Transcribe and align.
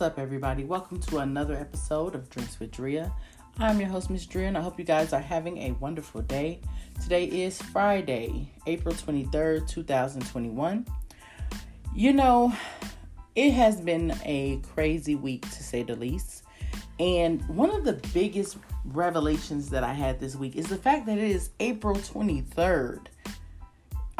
Up, 0.00 0.18
everybody? 0.18 0.64
Welcome 0.64 0.98
to 1.00 1.18
another 1.18 1.54
episode 1.54 2.14
of 2.14 2.30
Drinks 2.30 2.58
with 2.58 2.70
Drea. 2.70 3.12
I'm 3.58 3.78
your 3.78 3.90
host, 3.90 4.08
Miss 4.08 4.24
Drea, 4.24 4.48
and 4.48 4.56
I 4.56 4.62
hope 4.62 4.78
you 4.78 4.84
guys 4.84 5.12
are 5.12 5.20
having 5.20 5.58
a 5.58 5.72
wonderful 5.72 6.22
day. 6.22 6.62
Today 7.02 7.26
is 7.26 7.60
Friday, 7.60 8.50
April 8.66 8.94
23rd, 8.94 9.68
2021. 9.68 10.86
You 11.94 12.14
know, 12.14 12.54
it 13.34 13.50
has 13.50 13.78
been 13.82 14.14
a 14.24 14.62
crazy 14.72 15.16
week 15.16 15.42
to 15.42 15.62
say 15.62 15.82
the 15.82 15.96
least. 15.96 16.44
And 16.98 17.46
one 17.46 17.68
of 17.68 17.84
the 17.84 18.00
biggest 18.14 18.56
revelations 18.86 19.68
that 19.68 19.84
I 19.84 19.92
had 19.92 20.18
this 20.18 20.34
week 20.34 20.56
is 20.56 20.66
the 20.66 20.78
fact 20.78 21.04
that 21.06 21.18
it 21.18 21.30
is 21.30 21.50
April 21.60 21.96
23rd. 21.96 23.08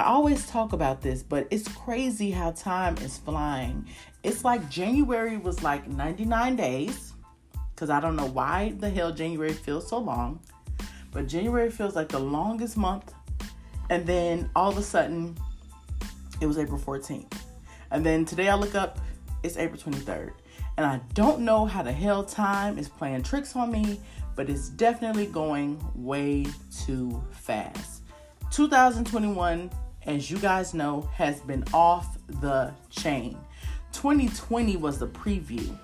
I 0.01 0.05
always 0.05 0.47
talk 0.47 0.73
about 0.73 1.03
this, 1.03 1.23
but 1.23 1.47
it's 1.51 1.69
crazy 1.69 2.31
how 2.31 2.53
time 2.53 2.97
is 3.03 3.19
flying. 3.19 3.87
It's 4.23 4.47
like 4.47 4.71
January 4.71 5.37
was 5.37 5.63
like 5.63 5.87
99 5.89 6.57
days, 6.57 7.13
because 7.75 7.91
I 7.91 8.01
don't 8.01 8.17
know 8.17 8.25
why 8.25 8.73
the 8.79 8.89
hell 8.89 9.13
January 9.13 9.53
feels 9.53 9.87
so 9.87 9.99
long, 9.99 10.41
but 11.13 11.27
January 11.27 11.71
feels 11.71 11.97
like 11.97 12.09
the 12.09 12.19
longest 12.19 12.79
month. 12.79 13.13
And 13.91 14.07
then 14.07 14.49
all 14.57 14.71
of 14.71 14.79
a 14.79 14.83
sudden, 14.83 15.37
it 16.41 16.47
was 16.47 16.57
April 16.57 16.79
14th. 16.79 17.35
And 17.91 18.05
then 18.05 18.25
today 18.25 18.49
I 18.49 18.55
look 18.55 18.75
up, 18.75 19.01
it's 19.43 19.59
April 19.59 19.79
23rd. 19.79 20.31
And 20.79 20.87
I 20.87 21.03
don't 21.13 21.41
know 21.41 21.67
how 21.67 21.83
the 21.83 21.93
hell 21.93 22.25
time 22.25 22.79
is 22.79 22.89
playing 22.89 23.23
tricks 23.23 23.55
on 23.55 23.71
me, 23.71 24.01
but 24.35 24.49
it's 24.49 24.71
definitely 24.71 25.27
going 25.27 25.79
way 25.95 26.47
too 26.87 27.23
fast. 27.33 28.01
2021 28.51 29.71
as 30.07 30.31
you 30.31 30.39
guys 30.39 30.75
know, 30.75 31.09
has 31.15 31.41
been 31.41 31.65
off 31.73 32.19
the 32.41 32.73
chain. 32.91 33.37
2020 33.93 34.77
was 34.77 34.99
the 34.99 35.09
preview. 35.09 35.77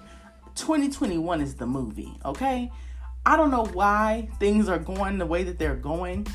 2021 0.54 1.40
is 1.40 1.54
the 1.54 1.66
movie, 1.66 2.12
okay? 2.24 2.70
I 3.24 3.36
don't 3.36 3.50
know 3.50 3.66
why 3.66 4.28
things 4.38 4.68
are 4.68 4.78
going 4.78 5.18
the 5.18 5.26
way 5.26 5.42
that 5.44 5.58
they're 5.58 5.76
going. 5.76 6.26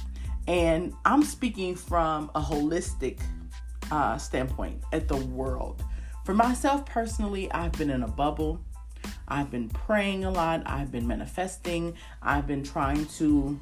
And 0.47 0.93
I'm 1.05 1.23
speaking 1.23 1.75
from 1.75 2.29
a 2.35 2.41
holistic 2.41 3.19
uh, 3.91 4.17
standpoint 4.17 4.83
at 4.91 5.07
the 5.07 5.17
world. 5.17 5.83
For 6.25 6.33
myself 6.33 6.85
personally, 6.85 7.51
I've 7.51 7.71
been 7.73 7.89
in 7.89 8.03
a 8.03 8.07
bubble. 8.07 8.59
I've 9.27 9.49
been 9.49 9.69
praying 9.69 10.25
a 10.25 10.31
lot. 10.31 10.63
I've 10.65 10.91
been 10.91 11.07
manifesting. 11.07 11.95
I've 12.21 12.45
been 12.45 12.63
trying 12.63 13.05
to 13.17 13.59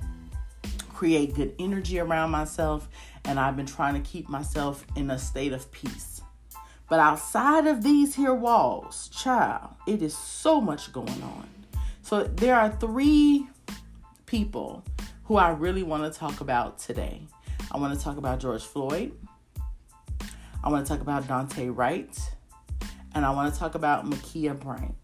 create 1.00 1.34
good 1.34 1.56
energy 1.60 1.98
around 2.00 2.30
myself, 2.32 2.90
and 3.30 3.40
I've 3.40 3.56
been 3.56 3.68
trying 3.68 3.94
to 3.94 4.00
keep 4.00 4.28
myself 4.28 4.84
in 4.96 5.12
a 5.12 5.20
state 5.20 5.54
of 5.54 5.72
peace. 5.72 6.22
But 6.90 7.00
outside 7.00 7.68
of 7.68 7.84
these 7.84 8.16
here 8.16 8.34
walls, 8.34 9.08
child, 9.10 9.70
it 9.86 10.02
is 10.02 10.18
so 10.18 10.60
much 10.60 10.92
going 10.92 11.22
on. 11.22 11.48
So 12.02 12.24
there 12.24 12.56
are 12.56 12.72
three 12.72 13.48
people 14.26 14.84
who 15.26 15.36
I 15.36 15.52
really 15.52 15.84
want 15.84 16.12
to 16.12 16.20
talk 16.20 16.42
about 16.42 16.80
today. 16.80 17.22
I 17.72 17.78
want 17.78 17.96
to 17.96 18.04
talk 18.04 18.18
about 18.18 18.40
George 18.40 18.64
Floyd. 18.64 19.12
I 20.64 20.70
want 20.70 20.84
to 20.88 20.92
talk 20.92 21.02
about 21.02 21.28
Daunte 21.28 21.72
Wright. 21.78 22.20
And 23.14 23.24
I 23.24 23.30
want 23.30 23.54
to 23.54 23.60
talk 23.60 23.76
about 23.76 24.10
Ma'Khia 24.10 24.60
Bryant. 24.60 24.96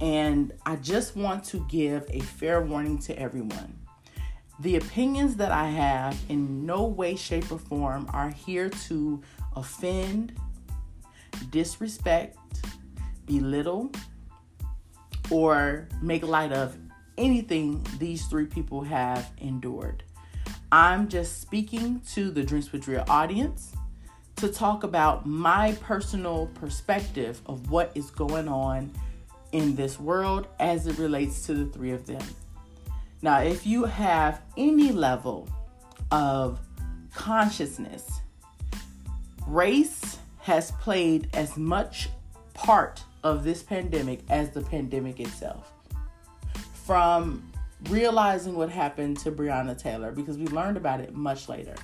And 0.00 0.52
I 0.66 0.74
just 0.76 1.14
want 1.14 1.44
to 1.44 1.64
give 1.68 2.06
a 2.10 2.18
fair 2.18 2.60
warning 2.60 2.98
to 2.98 3.16
everyone. 3.16 3.85
The 4.60 4.76
opinions 4.76 5.36
that 5.36 5.52
I 5.52 5.68
have 5.68 6.18
in 6.28 6.64
no 6.64 6.86
way, 6.86 7.14
shape, 7.14 7.52
or 7.52 7.58
form 7.58 8.08
are 8.12 8.30
here 8.30 8.70
to 8.88 9.20
offend, 9.54 10.34
disrespect, 11.50 12.38
belittle, 13.26 13.90
or 15.30 15.88
make 16.00 16.22
light 16.22 16.52
of 16.52 16.76
anything 17.18 17.86
these 17.98 18.26
three 18.26 18.46
people 18.46 18.82
have 18.82 19.30
endured. 19.38 20.02
I'm 20.72 21.08
just 21.08 21.40
speaking 21.40 22.00
to 22.12 22.30
the 22.30 22.42
Drinks 22.42 22.72
with 22.72 22.82
Drea 22.82 23.04
audience 23.08 23.72
to 24.36 24.48
talk 24.48 24.84
about 24.84 25.26
my 25.26 25.72
personal 25.80 26.46
perspective 26.54 27.40
of 27.46 27.70
what 27.70 27.92
is 27.94 28.10
going 28.10 28.48
on 28.48 28.90
in 29.52 29.76
this 29.76 29.98
world 29.98 30.48
as 30.58 30.86
it 30.86 30.98
relates 30.98 31.46
to 31.46 31.54
the 31.54 31.66
three 31.66 31.92
of 31.92 32.06
them. 32.06 32.22
Now, 33.22 33.40
if 33.40 33.66
you 33.66 33.84
have 33.84 34.42
any 34.56 34.92
level 34.92 35.48
of 36.10 36.60
consciousness, 37.14 38.20
race 39.46 40.18
has 40.40 40.70
played 40.72 41.28
as 41.32 41.56
much 41.56 42.08
part 42.54 43.02
of 43.24 43.42
this 43.42 43.62
pandemic 43.62 44.20
as 44.28 44.50
the 44.50 44.60
pandemic 44.60 45.18
itself. 45.18 45.72
From 46.84 47.50
realizing 47.88 48.54
what 48.54 48.70
happened 48.70 49.18
to 49.18 49.32
Breonna 49.32 49.76
Taylor, 49.76 50.12
because 50.12 50.38
we 50.38 50.46
learned 50.46 50.76
about 50.76 51.00
it 51.00 51.14
much 51.14 51.48
later, 51.48 51.74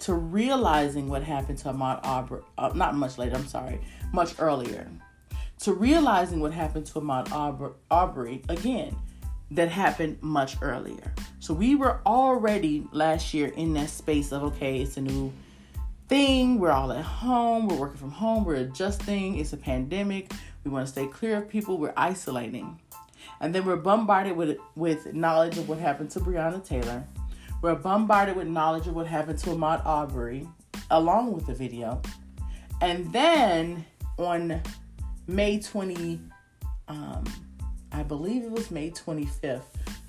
to 0.00 0.14
realizing 0.14 1.08
what 1.08 1.22
happened 1.22 1.58
to 1.58 1.68
Ahmaud 1.68 2.00
Arbery, 2.02 2.42
uh, 2.58 2.72
not 2.74 2.96
much 2.96 3.18
later, 3.18 3.36
I'm 3.36 3.46
sorry, 3.46 3.80
much 4.12 4.34
earlier, 4.40 4.88
to 5.60 5.72
realizing 5.72 6.40
what 6.40 6.52
happened 6.52 6.86
to 6.86 7.00
Ahmaud 7.00 7.74
Arbery, 7.90 8.42
again, 8.48 8.96
that 9.54 9.68
happened 9.68 10.18
much 10.22 10.56
earlier. 10.62 11.12
So 11.40 11.54
we 11.54 11.74
were 11.74 12.00
already 12.06 12.86
last 12.92 13.34
year 13.34 13.48
in 13.48 13.74
that 13.74 13.90
space 13.90 14.32
of 14.32 14.42
okay, 14.44 14.80
it's 14.80 14.96
a 14.96 15.00
new 15.00 15.32
thing. 16.08 16.58
We're 16.58 16.70
all 16.70 16.92
at 16.92 17.04
home. 17.04 17.68
We're 17.68 17.76
working 17.76 17.98
from 17.98 18.10
home. 18.10 18.44
We're 18.44 18.56
adjusting. 18.56 19.38
It's 19.38 19.52
a 19.52 19.56
pandemic. 19.56 20.32
We 20.64 20.70
want 20.70 20.86
to 20.86 20.92
stay 20.92 21.06
clear 21.06 21.38
of 21.38 21.48
people. 21.48 21.78
We're 21.78 21.94
isolating. 21.96 22.78
And 23.40 23.54
then 23.54 23.64
we're 23.64 23.76
bombarded 23.76 24.36
with 24.36 24.58
with 24.76 25.12
knowledge 25.14 25.58
of 25.58 25.68
what 25.68 25.78
happened 25.78 26.10
to 26.12 26.20
Breonna 26.20 26.64
Taylor. 26.64 27.04
We're 27.60 27.76
bombarded 27.76 28.36
with 28.36 28.48
knowledge 28.48 28.86
of 28.86 28.94
what 28.94 29.06
happened 29.06 29.38
to 29.40 29.50
Ahmaud 29.50 29.84
Arbery 29.86 30.48
along 30.90 31.32
with 31.32 31.46
the 31.46 31.54
video. 31.54 32.00
And 32.80 33.12
then 33.12 33.84
on 34.18 34.60
May 35.28 35.60
20, 35.60 36.20
um, 36.88 37.24
I 37.92 38.02
believe 38.02 38.42
it 38.42 38.50
was 38.50 38.70
May 38.70 38.90
25th, 38.90 39.62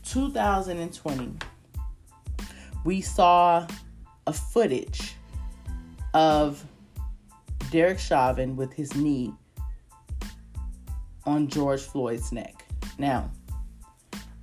2020, 0.05 1.33
we 2.85 3.01
saw 3.01 3.67
a 4.27 4.33
footage 4.33 5.15
of 6.13 6.63
Derek 7.71 7.99
Chauvin 7.99 8.55
with 8.55 8.71
his 8.73 8.95
knee 8.95 9.33
on 11.25 11.47
George 11.47 11.81
Floyd's 11.81 12.31
neck. 12.31 12.65
Now, 12.97 13.31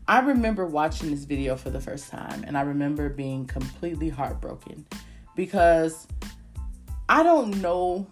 I 0.08 0.20
remember 0.20 0.66
watching 0.66 1.10
this 1.10 1.24
video 1.24 1.56
for 1.56 1.70
the 1.70 1.80
first 1.80 2.10
time 2.10 2.44
and 2.46 2.58
I 2.58 2.62
remember 2.62 3.08
being 3.08 3.46
completely 3.46 4.08
heartbroken 4.08 4.84
because 5.36 6.08
I 7.08 7.22
don't 7.22 7.60
know, 7.60 8.06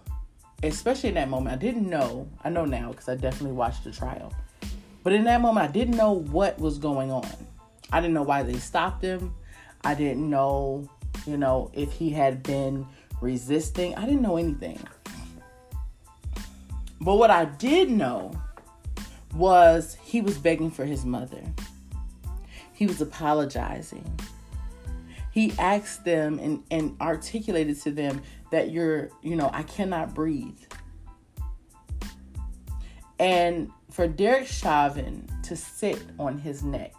especially 0.63 1.09
in 1.09 1.17
that 1.17 1.29
moment, 1.29 1.55
I 1.55 1.59
didn't 1.59 1.89
know, 1.89 2.29
I 2.45 2.51
know 2.51 2.65
now 2.65 2.91
because 2.91 3.09
I 3.09 3.17
definitely 3.17 3.57
watched 3.57 3.85
the 3.85 3.91
trial. 3.91 4.33
But 5.09 5.15
in 5.15 5.25
that 5.25 5.41
moment, 5.41 5.67
I 5.67 5.73
didn't 5.73 5.97
know 5.97 6.13
what 6.13 6.59
was 6.59 6.77
going 6.77 7.11
on. 7.11 7.27
I 7.91 7.99
didn't 7.99 8.13
know 8.13 8.25
why 8.25 8.43
they 8.43 8.59
stopped 8.59 9.03
him. 9.03 9.35
I 9.83 9.95
didn't 9.95 10.29
know, 10.29 10.87
you 11.27 11.39
know, 11.39 11.71
if 11.73 11.91
he 11.93 12.11
had 12.11 12.43
been 12.43 12.87
resisting. 13.23 13.95
I 13.95 14.05
didn't 14.05 14.21
know 14.21 14.37
anything. 14.37 14.79
But 17.01 17.15
what 17.15 17.31
I 17.31 17.47
did 17.47 17.89
know 17.89 18.39
was 19.35 19.97
he 20.03 20.21
was 20.21 20.37
begging 20.37 20.71
for 20.71 20.85
his 20.85 21.07
mother. 21.07 21.43
He 22.75 22.87
was 22.87 23.01
apologizing. 23.01 24.05
He 25.33 25.55
asked 25.59 26.05
them 26.05 26.39
and, 26.39 26.63
and 26.71 26.95
articulated 27.01 27.81
to 27.81 27.93
them 27.93 28.21
that 28.51 28.73
you're, 28.73 29.09
you 29.23 29.37
know, 29.37 29.49
I 29.55 29.63
cannot 29.63 30.13
breathe. 30.13 30.61
And 33.19 33.71
for 33.91 34.07
Derek 34.07 34.47
Chauvin 34.47 35.29
to 35.43 35.57
sit 35.57 36.03
on 36.19 36.39
his 36.39 36.63
neck, 36.63 36.95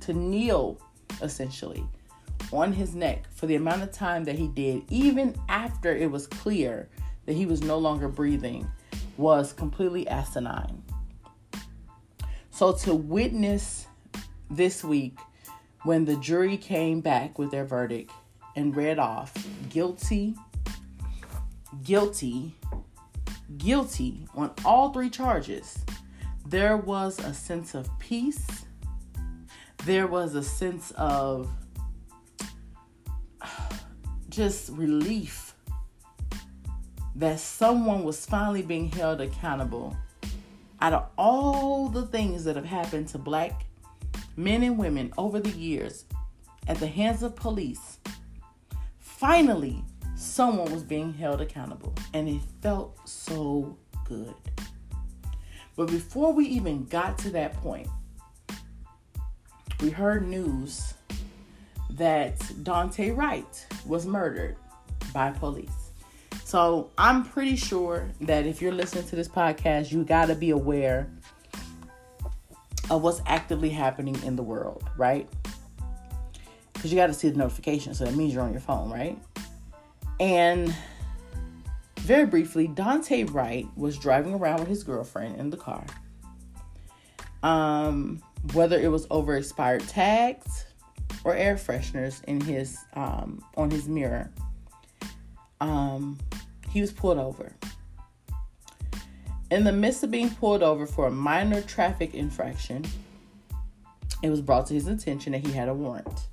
to 0.00 0.12
kneel 0.12 0.78
essentially 1.22 1.84
on 2.52 2.72
his 2.72 2.94
neck 2.94 3.24
for 3.32 3.46
the 3.46 3.56
amount 3.56 3.82
of 3.82 3.90
time 3.90 4.24
that 4.24 4.38
he 4.38 4.48
did, 4.48 4.82
even 4.90 5.34
after 5.48 5.94
it 5.94 6.10
was 6.10 6.26
clear 6.26 6.88
that 7.26 7.34
he 7.34 7.46
was 7.46 7.62
no 7.62 7.78
longer 7.78 8.08
breathing, 8.08 8.66
was 9.16 9.52
completely 9.52 10.06
asinine. 10.08 10.82
So 12.50 12.72
to 12.72 12.94
witness 12.94 13.86
this 14.50 14.84
week 14.84 15.18
when 15.82 16.04
the 16.04 16.16
jury 16.16 16.56
came 16.56 17.00
back 17.00 17.38
with 17.38 17.50
their 17.50 17.64
verdict 17.64 18.12
and 18.56 18.76
read 18.76 18.98
off 18.98 19.34
guilty, 19.68 20.34
guilty, 21.82 22.54
guilty 23.58 24.26
on 24.34 24.52
all 24.64 24.92
three 24.92 25.10
charges 25.10 25.84
there 26.46 26.76
was 26.76 27.18
a 27.18 27.32
sense 27.32 27.74
of 27.74 27.88
peace. 27.98 28.46
There 29.84 30.06
was 30.06 30.34
a 30.34 30.42
sense 30.42 30.92
of 30.92 31.50
just 34.28 34.70
relief 34.70 35.54
that 37.16 37.38
someone 37.38 38.02
was 38.02 38.26
finally 38.26 38.62
being 38.62 38.90
held 38.90 39.20
accountable 39.20 39.96
out 40.80 40.92
of 40.92 41.06
all 41.16 41.88
the 41.88 42.06
things 42.06 42.44
that 42.44 42.56
have 42.56 42.64
happened 42.64 43.08
to 43.08 43.18
black 43.18 43.64
men 44.36 44.62
and 44.62 44.76
women 44.76 45.12
over 45.16 45.40
the 45.40 45.50
years 45.50 46.04
at 46.66 46.78
the 46.78 46.86
hands 46.86 47.22
of 47.22 47.36
police, 47.36 47.98
finally 48.98 49.82
someone 50.16 50.70
was 50.72 50.82
being 50.82 51.12
held 51.14 51.40
accountable. 51.40 51.94
And 52.12 52.28
it 52.28 52.40
felt 52.60 53.08
so 53.08 53.76
good. 54.04 54.34
But 55.76 55.88
before 55.88 56.32
we 56.32 56.46
even 56.46 56.84
got 56.86 57.18
to 57.18 57.30
that 57.30 57.54
point, 57.54 57.88
we 59.80 59.90
heard 59.90 60.26
news 60.26 60.94
that 61.90 62.38
Daunte 62.38 63.16
Wright 63.16 63.66
was 63.86 64.06
murdered 64.06 64.56
by 65.12 65.30
police. 65.30 65.90
So 66.44 66.90
I'm 66.98 67.24
pretty 67.24 67.56
sure 67.56 68.08
that 68.22 68.46
if 68.46 68.62
you're 68.62 68.72
listening 68.72 69.06
to 69.08 69.16
this 69.16 69.28
podcast, 69.28 69.90
you 69.90 70.04
got 70.04 70.26
to 70.26 70.34
be 70.34 70.50
aware 70.50 71.10
of 72.90 73.02
what's 73.02 73.22
actively 73.26 73.70
happening 73.70 74.16
in 74.24 74.36
the 74.36 74.42
world, 74.42 74.84
right? 74.96 75.28
Because 76.72 76.92
you 76.92 76.96
got 76.96 77.06
to 77.08 77.14
see 77.14 77.30
the 77.30 77.36
notification. 77.38 77.94
So 77.94 78.04
that 78.04 78.14
means 78.14 78.34
you're 78.34 78.42
on 78.42 78.52
your 78.52 78.60
phone, 78.60 78.90
right? 78.90 79.18
And 80.20 80.74
very 82.04 82.26
briefly, 82.26 82.68
Daunte 82.68 83.32
Wright 83.32 83.66
was 83.76 83.98
driving 83.98 84.34
around 84.34 84.60
with 84.60 84.68
his 84.68 84.84
girlfriend 84.84 85.40
in 85.40 85.50
the 85.50 85.56
car. 85.56 85.84
Um, 87.42 88.22
whether 88.52 88.78
it 88.78 88.88
was 88.88 89.06
over 89.10 89.36
expired 89.36 89.86
tags 89.88 90.64
or 91.24 91.34
air 91.34 91.56
fresheners 91.56 92.22
in 92.24 92.40
his 92.40 92.78
um, 92.94 93.44
on 93.56 93.70
his 93.70 93.88
mirror, 93.88 94.30
um, 95.60 96.18
he 96.70 96.80
was 96.80 96.92
pulled 96.92 97.18
over. 97.18 97.52
In 99.50 99.64
the 99.64 99.72
midst 99.72 100.02
of 100.02 100.10
being 100.10 100.30
pulled 100.30 100.62
over 100.62 100.86
for 100.86 101.06
a 101.06 101.10
minor 101.10 101.62
traffic 101.62 102.14
infraction, 102.14 102.84
it 104.22 104.30
was 104.30 104.40
brought 104.40 104.66
to 104.66 104.74
his 104.74 104.86
attention 104.86 105.32
that 105.32 105.46
he 105.46 105.52
had 105.52 105.68
a 105.68 105.74
warrant 105.74 106.28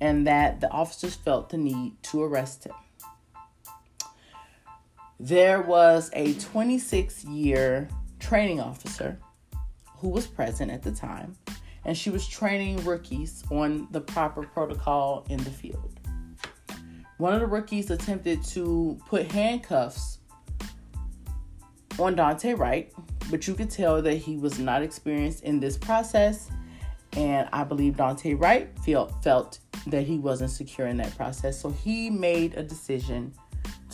and 0.00 0.26
that 0.26 0.60
the 0.60 0.68
officers 0.70 1.14
felt 1.14 1.50
the 1.50 1.56
need 1.56 2.00
to 2.02 2.22
arrest 2.22 2.64
him. 2.64 2.74
There 5.22 5.62
was 5.62 6.10
a 6.14 6.34
26 6.34 7.24
year 7.26 7.86
training 8.18 8.58
officer 8.58 9.16
who 9.98 10.08
was 10.08 10.26
present 10.26 10.68
at 10.68 10.82
the 10.82 10.90
time, 10.90 11.36
and 11.84 11.96
she 11.96 12.10
was 12.10 12.26
training 12.26 12.84
rookies 12.84 13.44
on 13.48 13.86
the 13.92 14.00
proper 14.00 14.42
protocol 14.42 15.24
in 15.30 15.36
the 15.44 15.50
field. 15.50 16.00
One 17.18 17.34
of 17.34 17.38
the 17.38 17.46
rookies 17.46 17.92
attempted 17.92 18.42
to 18.46 18.98
put 19.06 19.30
handcuffs 19.30 20.18
on 22.00 22.16
Daunte 22.16 22.58
Wright, 22.58 22.92
but 23.30 23.46
you 23.46 23.54
could 23.54 23.70
tell 23.70 24.02
that 24.02 24.16
he 24.16 24.36
was 24.36 24.58
not 24.58 24.82
experienced 24.82 25.44
in 25.44 25.60
this 25.60 25.78
process. 25.78 26.50
And 27.12 27.48
I 27.52 27.62
believe 27.62 27.94
Daunte 27.94 28.40
Wright 28.40 28.76
felt, 28.80 29.22
felt 29.22 29.60
that 29.86 30.02
he 30.02 30.18
wasn't 30.18 30.50
secure 30.50 30.88
in 30.88 30.96
that 30.96 31.16
process. 31.16 31.60
So 31.60 31.70
he 31.70 32.10
made 32.10 32.54
a 32.54 32.64
decision 32.64 33.32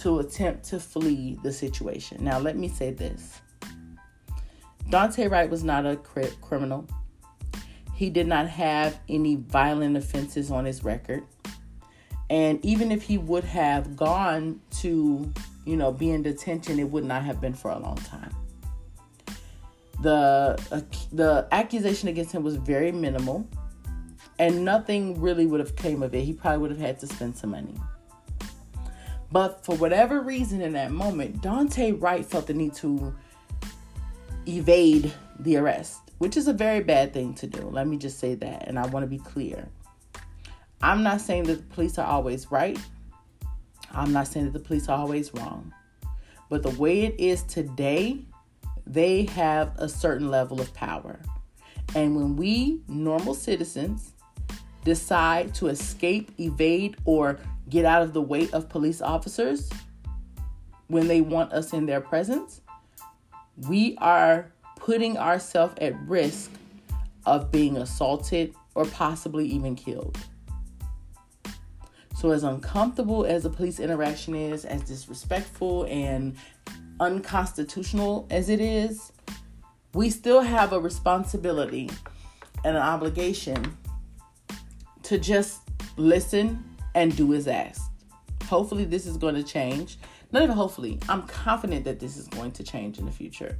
to 0.03 0.21
attempt 0.21 0.65
to 0.65 0.81
flee 0.81 1.39
the 1.43 1.53
situation. 1.53 2.25
Now, 2.25 2.39
let 2.39 2.57
me 2.57 2.69
say 2.69 2.93
this 2.93 3.41
Daunte 4.91 5.31
Wright 5.31 5.51
was 5.51 5.65
not 5.65 5.87
a 5.87 5.97
cri- 5.97 6.33
criminal. 6.41 6.87
He 7.95 8.11
did 8.11 8.27
not 8.27 8.49
have 8.49 8.99
any 9.09 9.37
violent 9.37 9.97
offenses 9.97 10.51
on 10.51 10.65
his 10.65 10.85
record. 10.85 11.25
And 12.31 12.65
even 12.65 12.93
if 12.93 13.03
he 13.03 13.19
would 13.19 13.45
have 13.45 13.97
gone 13.97 14.61
to, 14.81 15.33
you 15.65 15.77
know, 15.77 15.93
be 15.93 16.11
in 16.11 16.23
detention, 16.23 16.79
it 16.79 16.89
would 16.91 17.05
not 17.05 17.25
have 17.25 17.41
been 17.41 17.55
for 17.55 17.71
a 17.71 17.79
long 17.79 17.97
time. 17.97 18.35
The 20.01 20.59
uh, 20.71 20.81
the 21.11 21.49
accusation 21.51 22.09
against 22.09 22.33
him 22.33 22.45
was 22.45 22.55
very 22.57 22.93
minimal, 22.93 23.49
and 24.39 24.65
nothing 24.65 25.21
really 25.21 25.47
would 25.47 25.59
have 25.59 25.75
came 25.75 26.03
of 26.03 26.15
it. 26.15 26.23
He 26.23 26.33
probably 26.33 26.59
would 26.59 26.71
have 26.71 26.81
had 26.81 27.01
to 27.01 27.07
spend 27.09 27.37
some 27.37 27.51
money. 27.51 27.75
But 29.31 29.65
for 29.65 29.77
whatever 29.77 30.21
reason 30.21 30.61
in 30.61 30.73
that 30.73 30.91
moment, 30.91 31.43
Daunte 31.43 32.01
Wright 32.01 32.25
felt 32.25 32.47
the 32.47 32.55
need 32.55 32.75
to 32.75 33.15
evade 34.47 35.13
the 35.39 35.57
arrest, 35.57 36.01
which 36.19 36.37
is 36.37 36.49
a 36.49 36.53
very 36.53 36.81
bad 36.81 37.13
thing 37.13 37.35
to 37.35 37.47
do. 37.47 37.63
Let 37.63 37.87
me 37.87 37.99
just 37.99 38.19
say 38.19 38.35
that. 38.37 38.67
And 38.67 38.79
I 38.79 38.87
want 38.87 39.05
to 39.05 39.07
be 39.07 39.19
clear. 39.19 39.69
I'm 40.81 41.03
not 41.03 41.21
saying 41.21 41.45
that 41.45 41.57
the 41.57 41.75
police 41.75 41.99
are 41.99 42.07
always 42.07 42.51
right. 42.51 42.79
I'm 43.93 44.13
not 44.13 44.29
saying 44.29 44.47
that 44.47 44.53
the 44.53 44.65
police 44.65 44.89
are 44.89 44.99
always 44.99 45.35
wrong. 45.35 45.75
But 46.49 46.63
the 46.63 46.71
way 46.71 47.03
it 47.03 47.19
is 47.19 47.43
today, 47.43 48.21
they 48.87 49.25
have 49.25 49.73
a 49.77 49.89
certain 49.89 50.31
level 50.31 50.61
of 50.61 50.73
power. 50.73 51.21
And 51.95 52.17
when 52.17 52.37
we, 52.37 52.81
normal 52.89 53.35
citizens, 53.35 54.13
decide 54.85 55.55
to 55.57 55.69
escape, 55.69 56.31
evade, 56.39 56.97
or 57.05 57.39
get 57.69 57.85
out 57.85 58.03
of 58.03 58.13
the 58.13 58.23
way 58.23 58.49
of 58.51 58.69
police 58.69 59.01
officers 59.01 59.71
when 60.89 61.07
they 61.07 61.21
want 61.21 61.53
us 61.53 61.73
in 61.73 61.87
their 61.87 62.01
presence, 62.01 62.61
we 63.69 63.97
are 63.99 64.51
putting 64.77 65.19
ourselves 65.19 65.75
at 65.81 65.99
risk 66.09 66.51
of 67.27 67.51
being 67.53 67.77
assaulted 67.77 68.55
or 68.75 68.85
possibly 68.87 69.47
even 69.47 69.75
killed. 69.75 70.17
So, 72.17 72.31
as 72.33 72.43
uncomfortable 72.43 73.25
as 73.27 73.45
a 73.45 73.51
police 73.51 73.79
interaction 73.79 74.35
is, 74.35 74.65
as 74.65 74.83
disrespectful 74.83 75.85
and 75.85 76.37
unconstitutional 76.99 78.27
as 78.31 78.49
it 78.49 78.61
is, 78.61 79.13
we 79.95 80.11
still 80.11 80.41
have 80.41 80.73
a 80.73 80.81
responsibility 80.81 81.91
and 82.65 82.77
an 82.77 82.83
obligation 82.83 83.77
to 85.05 85.19
just 85.19 85.61
listen 85.97 86.65
and 86.99 87.17
do 87.17 87.33
as 87.33 87.47
asked. 87.47 87.93
Hopefully, 88.45 88.85
this 88.85 89.07
is 89.07 89.17
going 89.17 89.37
to 89.37 89.45
change. 89.45 89.99
Not 90.33 90.43
even 90.43 90.57
hopefully, 90.57 90.99
I'm 91.09 91.23
confident 91.23 91.85
that 91.85 92.01
this 92.01 92.17
is 92.17 92.27
going 92.27 92.51
to 92.53 92.65
change 92.65 92.99
in 92.99 93.07
the 93.07 93.13
future. 93.13 93.57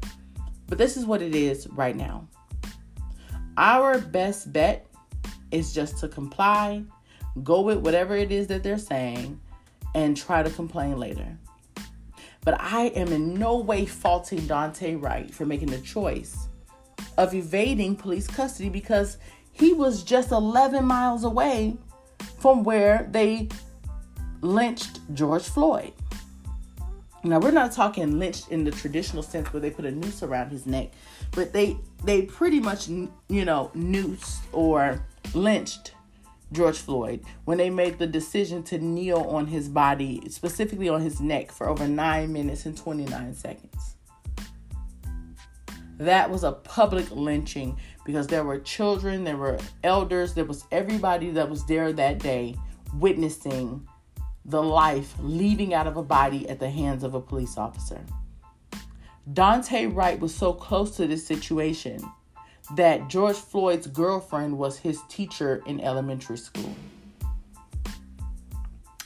But 0.67 0.77
this 0.77 0.97
is 0.97 1.07
what 1.07 1.23
it 1.23 1.37
is 1.37 1.69
right 1.69 1.95
now. 1.95 2.27
Our 3.57 3.99
best 3.99 4.53
bet 4.53 4.87
is 5.53 5.73
just 5.73 5.99
to 5.99 6.09
comply, 6.09 6.83
go 7.45 7.61
with 7.61 7.79
whatever 7.79 8.17
it 8.17 8.33
is 8.33 8.49
that 8.49 8.65
they're 8.65 8.77
saying, 8.77 9.41
and 9.95 10.17
try 10.17 10.43
to 10.43 10.51
complain 10.51 10.99
later. 10.99 11.39
But 12.45 12.61
I 12.61 12.87
am 12.89 13.13
in 13.13 13.35
no 13.39 13.59
way 13.59 13.87
faulting 13.87 14.41
Daunte 14.41 15.01
Wright 15.01 15.33
for 15.33 15.47
making 15.47 15.69
the 15.69 15.81
choice 15.81 16.49
of 17.17 17.35
evading 17.35 17.95
police 17.95 18.27
custody 18.27 18.69
because 18.69 19.19
he 19.53 19.73
was 19.73 20.03
just 20.03 20.33
11 20.33 20.85
miles 20.85 21.23
away 21.23 21.77
from 22.39 22.65
where 22.65 23.09
they 23.11 23.49
lynched 24.41 25.01
George 25.15 25.45
Floyd. 25.45 25.93
Now 27.25 27.41
we're 27.41 27.51
not 27.51 27.73
talking 27.73 28.19
lynched 28.19 28.49
in 28.51 28.65
the 28.65 28.71
traditional 28.71 29.23
sense 29.23 29.53
where 29.53 29.61
they 29.61 29.71
put 29.71 29.85
a 29.85 29.91
noose 29.91 30.23
around 30.23 30.51
his 30.51 30.67
neck, 30.67 30.93
but 31.33 31.53
they 31.53 31.77
they 32.05 32.23
pretty 32.23 32.61
much 32.61 32.89
you 32.89 33.45
know 33.45 33.71
noosed 33.75 34.43
or 34.53 35.05
lynched 35.35 35.95
George 36.53 36.79
Floyd 36.79 37.23
when 37.45 37.59
they 37.59 37.71
made 37.71 37.99
the 37.99 38.07
decision 38.07 38.63
to 38.65 38.79
kneel 38.79 39.23
on 39.23 39.47
his 39.47 39.69
body, 39.69 40.23
specifically 40.31 40.89
on 40.89 41.01
his 41.01 41.21
neck, 41.21 41.51
for 41.51 41.69
over 41.69 41.87
nine 41.87 42.33
minutes 42.33 42.67
and 42.67 42.77
29 42.77 43.35
seconds. 43.35 43.95
That 45.99 46.31
was 46.31 46.45
a 46.45 46.53
public 46.53 47.11
lynching 47.11 47.77
because 48.09 48.27
there 48.27 48.43
were 48.43 48.59
children, 48.59 49.23
there 49.23 49.37
were 49.37 49.59
elders, 49.85 50.33
there 50.33 50.47
was 50.47 50.65
everybody 50.73 51.29
that 51.31 51.51
was 51.51 51.67
there 51.67 51.93
that 51.93 52.19
day 52.19 52.55
witnessing 52.95 53.87
the 54.47 54.63
life 54.63 55.13
leaving 55.21 55.75
out 55.75 55.87
of 55.87 55.99
a 55.99 56.03
body 56.03 56.49
at 56.49 56.59
the 56.59 56.71
hands 56.71 57.05
of 57.05 57.13
a 57.13 57.21
police 57.21 57.59
officer. 57.59 58.01
Daunte 59.31 59.95
Wright 59.95 60.19
was 60.19 60.35
so 60.35 60.55
close 60.55 60.97
to 60.97 61.07
this 61.07 61.27
situation 61.27 62.01
that 62.77 63.09
George 63.09 63.37
Floyd's 63.37 63.87
girlfriend 63.87 64.57
was 64.57 64.79
his 64.79 65.03
teacher 65.11 65.63
in 65.67 65.79
elementary 65.79 66.39
school. 66.39 66.75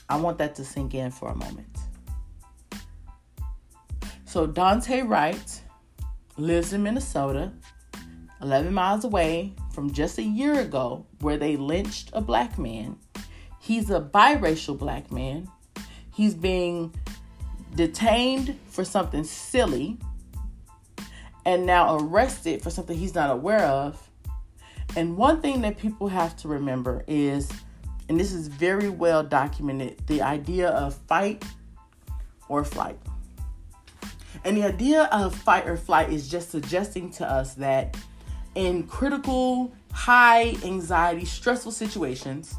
I 0.07 0.15
want 0.15 0.37
that 0.37 0.55
to 0.55 0.63
sink 0.63 0.93
in 0.93 1.11
for 1.11 1.27
a 1.27 1.35
moment. 1.35 1.77
So, 4.23 4.47
Daunte 4.47 5.05
Wright 5.05 5.61
lives 6.37 6.71
in 6.71 6.83
Minnesota, 6.83 7.51
11 8.43 8.73
miles 8.73 9.03
away 9.03 9.53
from 9.73 9.91
just 9.91 10.19
a 10.19 10.23
year 10.23 10.59
ago, 10.59 11.07
where 11.21 11.37
they 11.37 11.55
lynched 11.55 12.11
a 12.13 12.21
black 12.21 12.59
man 12.59 12.97
He's 13.63 13.89
a 13.89 14.01
biracial 14.01 14.77
black 14.77 15.09
man. 15.09 15.47
He's 16.13 16.33
being 16.33 16.93
detained 17.73 18.59
for 18.67 18.83
something 18.83 19.23
silly 19.23 19.97
and 21.45 21.65
now 21.65 21.95
arrested 21.95 22.61
for 22.61 22.69
something 22.69 22.97
he's 22.97 23.15
not 23.15 23.31
aware 23.31 23.61
of. 23.61 24.09
And 24.97 25.15
one 25.15 25.41
thing 25.41 25.61
that 25.61 25.77
people 25.77 26.09
have 26.09 26.35
to 26.39 26.49
remember 26.49 27.05
is, 27.07 27.49
and 28.09 28.19
this 28.19 28.33
is 28.33 28.49
very 28.49 28.89
well 28.89 29.23
documented, 29.23 30.07
the 30.07 30.21
idea 30.21 30.67
of 30.71 30.95
fight 31.07 31.45
or 32.49 32.65
flight. 32.65 32.99
And 34.43 34.57
the 34.57 34.65
idea 34.65 35.03
of 35.03 35.33
fight 35.33 35.69
or 35.69 35.77
flight 35.77 36.11
is 36.11 36.27
just 36.27 36.51
suggesting 36.51 37.11
to 37.11 37.25
us 37.25 37.53
that 37.53 37.95
in 38.55 38.83
critical, 38.83 39.73
high 39.91 40.55
anxiety, 40.63 41.25
stressful 41.25 41.71
situations, 41.71 42.55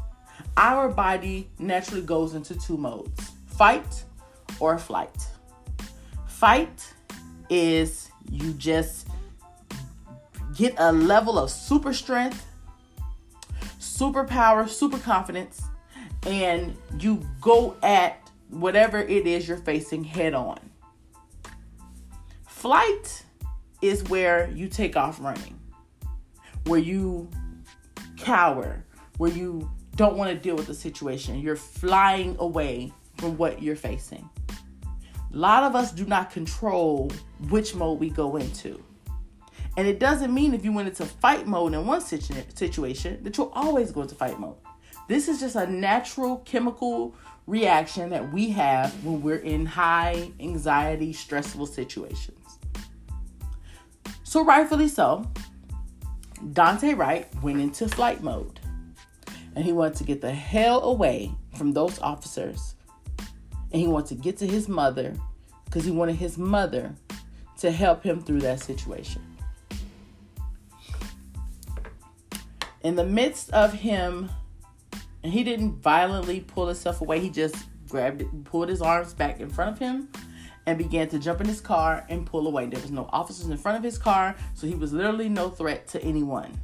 our 0.57 0.89
body 0.89 1.49
naturally 1.59 2.01
goes 2.01 2.33
into 2.33 2.57
two 2.57 2.77
modes 2.77 3.31
fight 3.47 4.03
or 4.59 4.77
flight. 4.77 5.27
Fight 6.27 6.93
is 7.49 8.09
you 8.29 8.53
just 8.53 9.07
get 10.55 10.73
a 10.77 10.91
level 10.91 11.37
of 11.37 11.49
super 11.49 11.93
strength, 11.93 12.45
super 13.79 14.25
power, 14.25 14.67
super 14.67 14.97
confidence, 14.97 15.61
and 16.25 16.75
you 16.99 17.25
go 17.39 17.75
at 17.83 18.29
whatever 18.49 18.99
it 18.99 19.25
is 19.25 19.47
you're 19.47 19.57
facing 19.57 20.03
head 20.03 20.33
on. 20.33 20.59
Flight 22.47 23.23
is 23.81 24.03
where 24.05 24.49
you 24.51 24.67
take 24.67 24.95
off 24.95 25.19
running, 25.19 25.59
where 26.65 26.79
you 26.79 27.29
cower, 28.17 28.83
where 29.17 29.31
you 29.31 29.69
don't 29.95 30.17
want 30.17 30.29
to 30.31 30.37
deal 30.37 30.55
with 30.55 30.67
the 30.67 30.73
situation. 30.73 31.39
You're 31.39 31.55
flying 31.55 32.35
away 32.39 32.91
from 33.17 33.37
what 33.37 33.61
you're 33.61 33.75
facing. 33.75 34.29
A 35.33 35.37
lot 35.37 35.63
of 35.63 35.75
us 35.75 35.91
do 35.91 36.05
not 36.05 36.31
control 36.31 37.11
which 37.49 37.75
mode 37.75 37.99
we 37.99 38.09
go 38.09 38.37
into. 38.37 38.83
And 39.77 39.87
it 39.87 39.99
doesn't 39.99 40.33
mean 40.33 40.53
if 40.53 40.63
you 40.63 40.71
went 40.71 40.87
into 40.87 41.05
fight 41.05 41.47
mode 41.47 41.73
in 41.73 41.85
one 41.85 42.01
situation 42.01 43.23
that 43.23 43.37
you'll 43.37 43.51
always 43.53 43.91
go 43.91 44.01
into 44.01 44.15
fight 44.15 44.39
mode. 44.39 44.55
This 45.07 45.27
is 45.27 45.39
just 45.39 45.55
a 45.55 45.67
natural 45.67 46.37
chemical 46.37 47.13
reaction 47.47 48.09
that 48.09 48.33
we 48.33 48.49
have 48.49 48.91
when 49.03 49.21
we're 49.21 49.35
in 49.35 49.65
high 49.65 50.31
anxiety, 50.39 51.13
stressful 51.13 51.67
situations. 51.67 52.39
So, 54.23 54.43
rightfully 54.43 54.87
so, 54.87 55.29
Daunte 56.53 56.97
Wright 56.97 57.27
went 57.41 57.59
into 57.59 57.87
flight 57.87 58.21
mode 58.21 58.59
and 59.55 59.63
he 59.63 59.71
wanted 59.71 59.95
to 59.95 60.03
get 60.03 60.21
the 60.21 60.33
hell 60.33 60.81
away 60.83 61.31
from 61.55 61.71
those 61.71 61.99
officers 61.99 62.75
and 63.71 63.81
he 63.81 63.87
wanted 63.87 64.07
to 64.07 64.15
get 64.15 64.37
to 64.37 64.47
his 64.47 64.67
mother 64.67 65.13
because 65.65 65.85
he 65.85 65.91
wanted 65.91 66.15
his 66.15 66.37
mother 66.37 66.95
to 67.57 67.71
help 67.71 68.03
him 68.03 68.21
through 68.21 68.41
that 68.41 68.59
situation. 68.59 69.21
In 72.83 72.95
the 72.95 73.03
midst 73.03 73.49
of 73.51 73.73
him, 73.73 74.29
and 75.23 75.33
he 75.33 75.43
didn't 75.43 75.81
violently 75.81 76.41
pull 76.41 76.67
himself 76.67 77.01
away, 77.01 77.19
he 77.19 77.29
just 77.29 77.55
grabbed 77.89 78.21
it, 78.21 78.43
pulled 78.43 78.69
his 78.69 78.81
arms 78.81 79.13
back 79.13 79.39
in 79.39 79.49
front 79.49 79.71
of 79.71 79.79
him, 79.79 80.07
and 80.65 80.77
began 80.77 81.07
to 81.09 81.19
jump 81.19 81.41
in 81.41 81.47
his 81.47 81.61
car 81.61 82.05
and 82.09 82.25
pull 82.25 82.47
away. 82.47 82.65
There 82.65 82.81
was 82.81 82.91
no 82.91 83.09
officers 83.11 83.47
in 83.47 83.57
front 83.57 83.77
of 83.77 83.83
his 83.83 83.97
car, 83.97 84.35
so 84.53 84.67
he 84.67 84.75
was 84.75 84.93
literally 84.93 85.29
no 85.29 85.49
threat 85.49 85.87
to 85.89 86.03
anyone. 86.03 86.59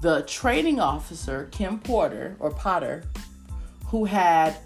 The 0.00 0.22
training 0.22 0.80
officer, 0.80 1.48
Kim 1.52 1.78
Porter 1.78 2.36
or 2.40 2.50
Potter, 2.50 3.04
who 3.86 4.04
had 4.04 4.56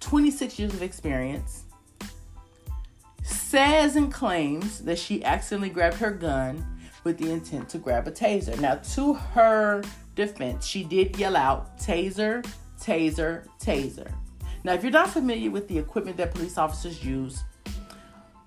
26 0.00 0.58
years 0.58 0.72
of 0.72 0.82
experience, 0.82 1.64
says 3.22 3.96
and 3.96 4.12
claims 4.12 4.80
that 4.84 4.98
she 4.98 5.24
accidentally 5.24 5.70
grabbed 5.70 5.96
her 5.96 6.10
gun 6.12 6.64
with 7.04 7.18
the 7.18 7.30
intent 7.30 7.68
to 7.70 7.78
grab 7.78 8.06
a 8.08 8.10
taser. 8.10 8.58
Now, 8.60 8.76
to 8.94 9.14
her 9.14 9.82
defense, 10.14 10.66
she 10.66 10.82
did 10.82 11.16
yell 11.18 11.36
out, 11.36 11.78
Taser, 11.78 12.44
taser, 12.80 13.46
taser. 13.60 14.12
Now, 14.66 14.72
if 14.72 14.82
you're 14.82 14.90
not 14.90 15.10
familiar 15.10 15.48
with 15.48 15.68
the 15.68 15.78
equipment 15.78 16.16
that 16.16 16.34
police 16.34 16.58
officers 16.58 17.04
use, 17.04 17.44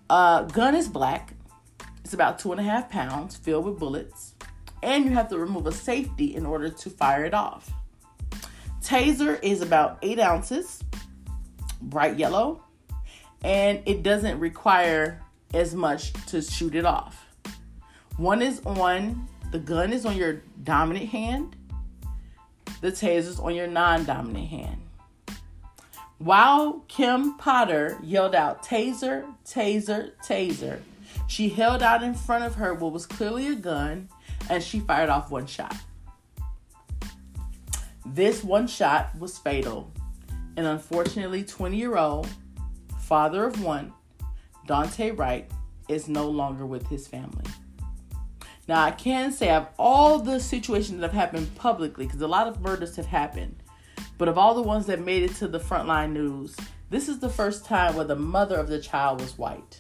a 0.10 0.46
gun 0.52 0.76
is 0.76 0.90
black. 0.90 1.34
It's 2.04 2.14
about 2.14 2.40
two 2.40 2.52
and 2.52 2.60
a 2.60 2.64
half 2.64 2.90
pounds, 2.90 3.38
filled 3.38 3.64
with 3.64 3.80
bullets, 3.80 4.34
and 4.84 5.06
you 5.06 5.12
have 5.12 5.30
to 5.30 5.38
remove 5.38 5.66
a 5.66 5.72
safety 5.72 6.36
in 6.36 6.46
order 6.46 6.68
to 6.68 6.90
fire 6.90 7.24
it 7.24 7.34
off. 7.34 7.72
Taser 8.82 9.42
is 9.42 9.62
about 9.62 9.98
eight 10.02 10.20
ounces, 10.20 10.84
bright 11.84 12.18
yellow, 12.18 12.66
and 13.46 13.82
it 13.86 14.04
doesn't 14.04 14.42
require 14.42 15.22
as 15.54 15.74
much 15.74 16.12
to 16.26 16.42
shoot 16.42 16.76
it 16.76 16.84
off. 16.84 17.28
One 18.18 18.42
is 18.42 18.60
on 18.66 19.26
the 19.54 19.60
gun 19.60 19.94
is 19.94 20.06
on 20.06 20.18
your 20.18 20.42
dominant 20.66 21.08
hand, 21.08 21.56
the 22.82 22.92
taser 22.92 23.20
is 23.20 23.40
on 23.40 23.56
your 23.56 23.68
non 23.68 24.04
dominant 24.04 24.50
hand. 24.50 24.82
While 26.20 26.84
Kim 26.90 27.38
Potter 27.38 27.98
yelled 28.04 28.36
out, 28.36 28.62
Taser, 28.62 29.26
Taser, 29.46 30.12
Taser, 30.22 30.82
she 31.28 31.48
held 31.48 31.82
out 31.82 32.04
in 32.04 32.14
front 32.14 32.44
of 32.44 32.56
her 32.56 32.74
what 32.74 32.92
was 32.92 33.06
clearly 33.06 33.48
a 33.48 33.56
gun 33.56 34.10
and 34.50 34.62
she 34.62 34.82
fired 34.82 35.10
off 35.10 35.32
one 35.32 35.48
shot. 35.48 35.76
This 38.06 38.44
one 38.44 38.68
shot 38.68 39.18
was 39.18 39.38
fatal 39.38 39.92
and 40.58 40.68
unfortunately 40.68 41.44
20 41.44 41.78
year 41.78 41.96
old 41.96 42.28
father 43.00 43.46
of 43.46 43.64
one, 43.64 43.94
Daunte 44.68 45.18
Wright, 45.18 45.50
is 45.88 46.10
no 46.10 46.30
longer 46.30 46.66
with 46.66 46.86
his 46.88 47.08
family. 47.08 47.46
Now, 48.68 48.84
I 48.84 48.92
can 48.92 49.32
say 49.32 49.50
of 49.52 49.68
all 49.80 50.20
the 50.20 50.40
situations 50.40 51.00
that 51.00 51.12
have 51.12 51.20
happened 51.20 51.56
publicly, 51.56 52.06
because 52.06 52.22
a 52.22 52.28
lot 52.28 52.48
of 52.48 52.62
murders 52.62 52.98
have 52.98 53.08
happened, 53.08 53.59
but 54.20 54.28
of 54.28 54.38
all 54.38 54.54
the 54.54 54.62
ones 54.62 54.86
that 54.88 55.00
made 55.00 55.24
it 55.24 55.34
to 55.36 55.48
the 55.48 55.62
frontline 55.62 56.12
news, 56.12 56.56
this 56.90 57.08
is 57.08 57.20
the 57.20 57.30
first 57.30 57.66
time 57.66 57.96
where 57.96 58.06
the 58.06 58.18
mother 58.18 58.58
of 58.58 58.68
the 58.68 58.80
child 58.80 59.22
was 59.22 59.38
white. 59.38 59.80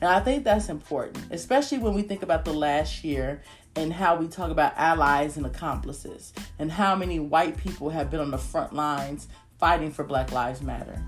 And 0.00 0.10
I 0.10 0.18
think 0.18 0.42
that's 0.42 0.68
important, 0.68 1.24
especially 1.30 1.78
when 1.78 1.94
we 1.94 2.02
think 2.02 2.24
about 2.24 2.44
the 2.44 2.52
last 2.52 3.04
year 3.04 3.42
and 3.76 3.92
how 3.92 4.16
we 4.16 4.26
talk 4.26 4.50
about 4.50 4.76
allies 4.76 5.36
and 5.36 5.46
accomplices 5.46 6.32
and 6.58 6.72
how 6.72 6.96
many 6.96 7.20
white 7.20 7.56
people 7.56 7.90
have 7.90 8.10
been 8.10 8.18
on 8.18 8.32
the 8.32 8.38
front 8.38 8.72
lines 8.72 9.28
fighting 9.60 9.92
for 9.92 10.02
Black 10.02 10.32
Lives 10.32 10.60
Matter. 10.60 11.00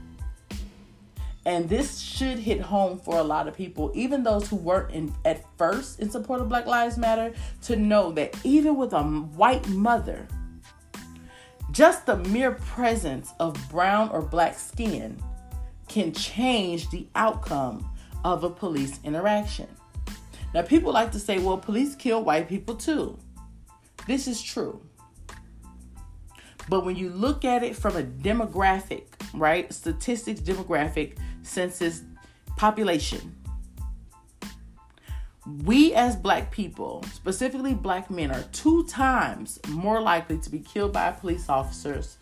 And 1.45 1.69
this 1.69 1.99
should 1.99 2.39
hit 2.39 2.61
home 2.61 3.01
for 3.01 3.19
a 3.19 3.25
lot 3.25 3.49
of 3.49 3.57
people, 3.57 3.91
even 3.93 4.23
those 4.23 4.49
who 4.49 4.57
weren't 4.57 4.93
in, 4.93 5.13
at 5.25 5.45
first 5.59 5.99
in 5.99 6.11
support 6.11 6.41
of 6.41 6.49
Black 6.49 6.67
Lives 6.67 6.97
Matter, 6.97 7.35
to 7.63 7.75
know 7.75 8.13
that 8.13 8.37
even 8.45 8.77
with 8.77 8.93
a 8.93 9.03
white 9.03 9.67
mother, 9.69 10.29
just 11.77 12.07
the 12.07 12.17
mere 12.17 12.53
presence 12.53 13.35
of 13.39 13.55
brown 13.69 14.09
or 14.09 14.23
black 14.23 14.59
skin 14.59 15.23
can 15.89 16.11
change 16.11 16.89
the 16.89 17.07
outcome 17.15 17.87
of 18.25 18.45
a 18.45 18.49
police 18.51 18.99
interaction. 19.05 19.69
Now, 20.55 20.63
people 20.63 20.91
like 20.91 21.13
to 21.13 21.19
say, 21.19 21.39
well, 21.39 21.59
police 21.59 21.95
kill 21.95 22.25
white 22.25 22.49
people 22.49 22.77
too. 22.77 23.19
This 24.07 24.27
is 24.27 24.43
true. 24.43 24.81
But 26.71 26.87
when 26.87 26.97
you 26.97 27.11
look 27.11 27.45
at 27.45 27.63
it 27.63 27.77
from 27.77 27.95
a 27.99 28.03
demographic, 28.03 29.09
right? 29.35 29.71
Statistics, 29.71 30.41
demographic, 30.41 31.19
census, 31.43 32.05
population. 32.57 33.37
We 35.65 35.95
as 35.95 36.17
black 36.17 36.51
people, 36.51 37.05
specifically 37.13 37.75
black 37.75 38.11
men, 38.11 38.31
are 38.31 38.43
two 38.53 38.85
times 38.87 39.61
more 39.69 40.01
likely 40.01 40.39
to 40.39 40.51
be 40.51 40.59
killed 40.59 40.93
by 40.93 41.13
police 41.13 41.49
officers, 41.49 42.19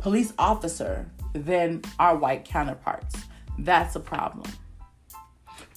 police 0.00 0.34
officer 0.38 1.10
than 1.32 1.82
our 1.98 2.16
white 2.16 2.44
counterparts. 2.44 3.16
That's 3.58 3.96
a 3.96 4.00
problem. 4.00 4.50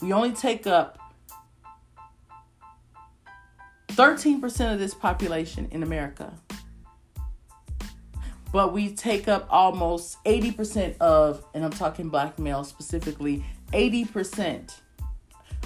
We 0.02 0.12
only 0.12 0.34
take 0.34 0.68
up 0.68 1.00
13% 3.90 4.74
of 4.74 4.80
this 4.80 4.94
population 4.94 5.68
in 5.72 5.84
America 5.84 6.34
but 8.52 8.74
we 8.74 8.94
take 8.94 9.28
up 9.28 9.48
almost 9.50 10.24
80% 10.24 10.98
of, 10.98 11.44
and 11.54 11.66
I'm 11.66 11.72
talking 11.72 12.10
black 12.10 12.40
males 12.40 12.70
specifically, 12.70 13.44
80% 13.74 14.80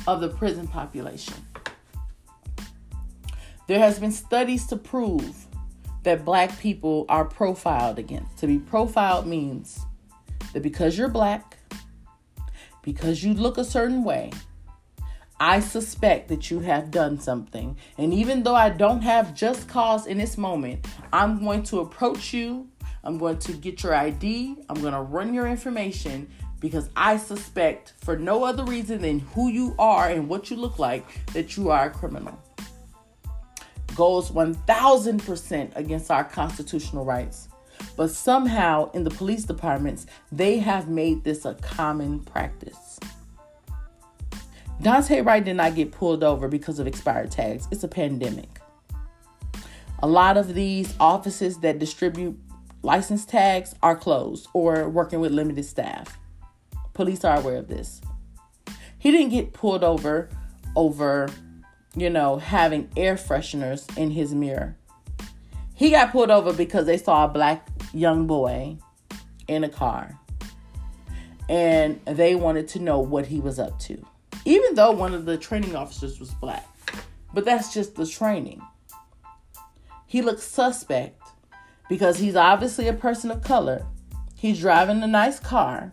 of 0.08 0.22
the 0.22 0.30
prison 0.30 0.68
population. 0.68 1.36
There 3.68 3.80
has 3.80 4.00
been 4.00 4.12
studies 4.12 4.68
to 4.68 4.76
prove 4.76 5.48
that 6.04 6.26
black 6.26 6.60
people 6.60 7.06
are 7.08 7.26
profiled 7.26 8.00
against. 8.00 8.38
To 8.40 8.48
be 8.48 8.58
profiled 8.58 9.28
means 9.28 9.86
that 10.54 10.64
because 10.64 10.98
you're 10.98 11.08
black, 11.08 11.58
because 12.82 13.24
you 13.24 13.34
look 13.34 13.58
a 13.58 13.64
certain 13.64 14.04
way, 14.04 14.32
I 15.40 15.60
suspect 15.60 16.28
that 16.30 16.52
you 16.52 16.60
have 16.60 16.92
done 16.92 17.20
something. 17.20 17.78
And 17.98 18.14
even 18.14 18.44
though 18.44 18.56
I 18.56 18.70
don't 18.70 19.02
have 19.02 19.34
just 19.34 19.68
cause 19.68 20.06
in 20.06 20.18
this 20.18 20.38
moment, 20.38 20.86
I'm 21.12 21.44
going 21.44 21.64
to 21.64 21.80
approach 21.80 22.34
you. 22.34 22.68
I'm 23.04 23.18
going 23.18 23.40
to 23.40 23.54
get 23.54 23.82
your 23.82 23.96
ID. 23.96 24.58
I'm 24.70 24.82
going 24.82 24.94
to 24.94 25.02
run 25.02 25.34
your 25.34 25.48
information 25.48 26.30
because 26.62 26.90
I 26.96 27.18
suspect, 27.18 27.94
for 28.02 28.16
no 28.16 28.46
other 28.46 28.64
reason 28.64 29.02
than 29.02 29.20
who 29.20 29.50
you 29.50 29.76
are 29.78 30.08
and 30.10 30.30
what 30.30 30.50
you 30.50 30.56
look 30.56 30.80
like, 30.80 31.04
that 31.34 31.58
you 31.58 31.72
are 31.72 31.88
a 31.88 31.90
criminal. 31.90 32.40
Goes 33.96 34.30
1000% 34.30 35.76
against 35.76 36.12
our 36.12 36.24
constitutional 36.24 37.04
rights. 37.04 37.50
But 37.98 38.12
somehow 38.12 38.92
in 38.92 39.04
the 39.04 39.10
police 39.10 39.44
departments, 39.44 40.06
they 40.32 40.60
have 40.60 40.88
made 40.88 41.24
this 41.24 41.46
a 41.46 41.56
common 41.56 42.20
practice. 42.20 43.00
Daunte 44.82 45.26
Wright 45.26 45.44
did 45.44 45.56
not 45.56 45.76
get 45.76 45.92
pulled 45.92 46.24
over 46.24 46.48
because 46.48 46.80
of 46.80 46.88
expired 46.88 47.32
tags. 47.32 47.68
It's 47.72 47.84
a 47.84 47.88
pandemic. 47.88 48.60
A 50.04 50.08
lot 50.08 50.38
of 50.38 50.54
these 50.54 50.96
offices 51.00 51.60
that 51.60 51.80
distribute 51.80 52.38
license 52.84 53.26
tags 53.26 53.76
are 53.84 53.96
closed 53.96 54.48
or 54.54 54.90
working 54.90 55.20
with 55.20 55.32
limited 55.32 55.66
staff. 55.66 56.18
Police 56.94 57.24
are 57.24 57.38
aware 57.38 57.58
of 57.58 57.68
this. 57.68 58.02
He 58.98 59.12
didn't 59.12 59.30
get 59.30 59.54
pulled 59.54 59.84
over 59.84 60.30
over, 60.76 61.30
you 61.96 62.10
know, 62.10 62.38
having 62.38 62.90
air 62.96 63.16
fresheners 63.16 63.98
in 63.98 64.12
his 64.12 64.34
mirror. 64.34 64.78
He 65.76 65.90
got 65.90 66.12
pulled 66.12 66.32
over 66.32 66.54
because 66.54 66.86
they 66.86 66.98
saw 66.98 67.26
a 67.26 67.28
black 67.28 67.68
young 67.94 68.28
boy 68.28 68.78
in 69.48 69.64
a 69.64 69.70
car 69.70 70.18
and 71.50 72.00
they 72.06 72.36
wanted 72.36 72.68
to 72.70 72.80
know 72.80 73.00
what 73.00 73.26
he 73.26 73.40
was 73.40 73.60
up 73.60 73.80
to. 73.80 74.06
Even 74.46 74.76
though 74.76 74.92
one 74.92 75.14
of 75.14 75.26
the 75.26 75.38
training 75.38 75.76
officers 75.76 76.20
was 76.20 76.32
black. 76.36 76.68
But 77.34 77.46
that's 77.46 77.74
just 77.74 77.96
the 77.96 78.06
training. 78.06 78.62
He 80.06 80.22
looks 80.22 80.44
suspect 80.44 81.22
because 81.90 82.18
he's 82.20 82.36
obviously 82.36 82.88
a 82.88 82.94
person 82.94 83.32
of 83.32 83.42
color. 83.42 83.86
He's 84.36 84.60
driving 84.60 85.04
a 85.04 85.08
nice 85.08 85.40
car 85.40 85.92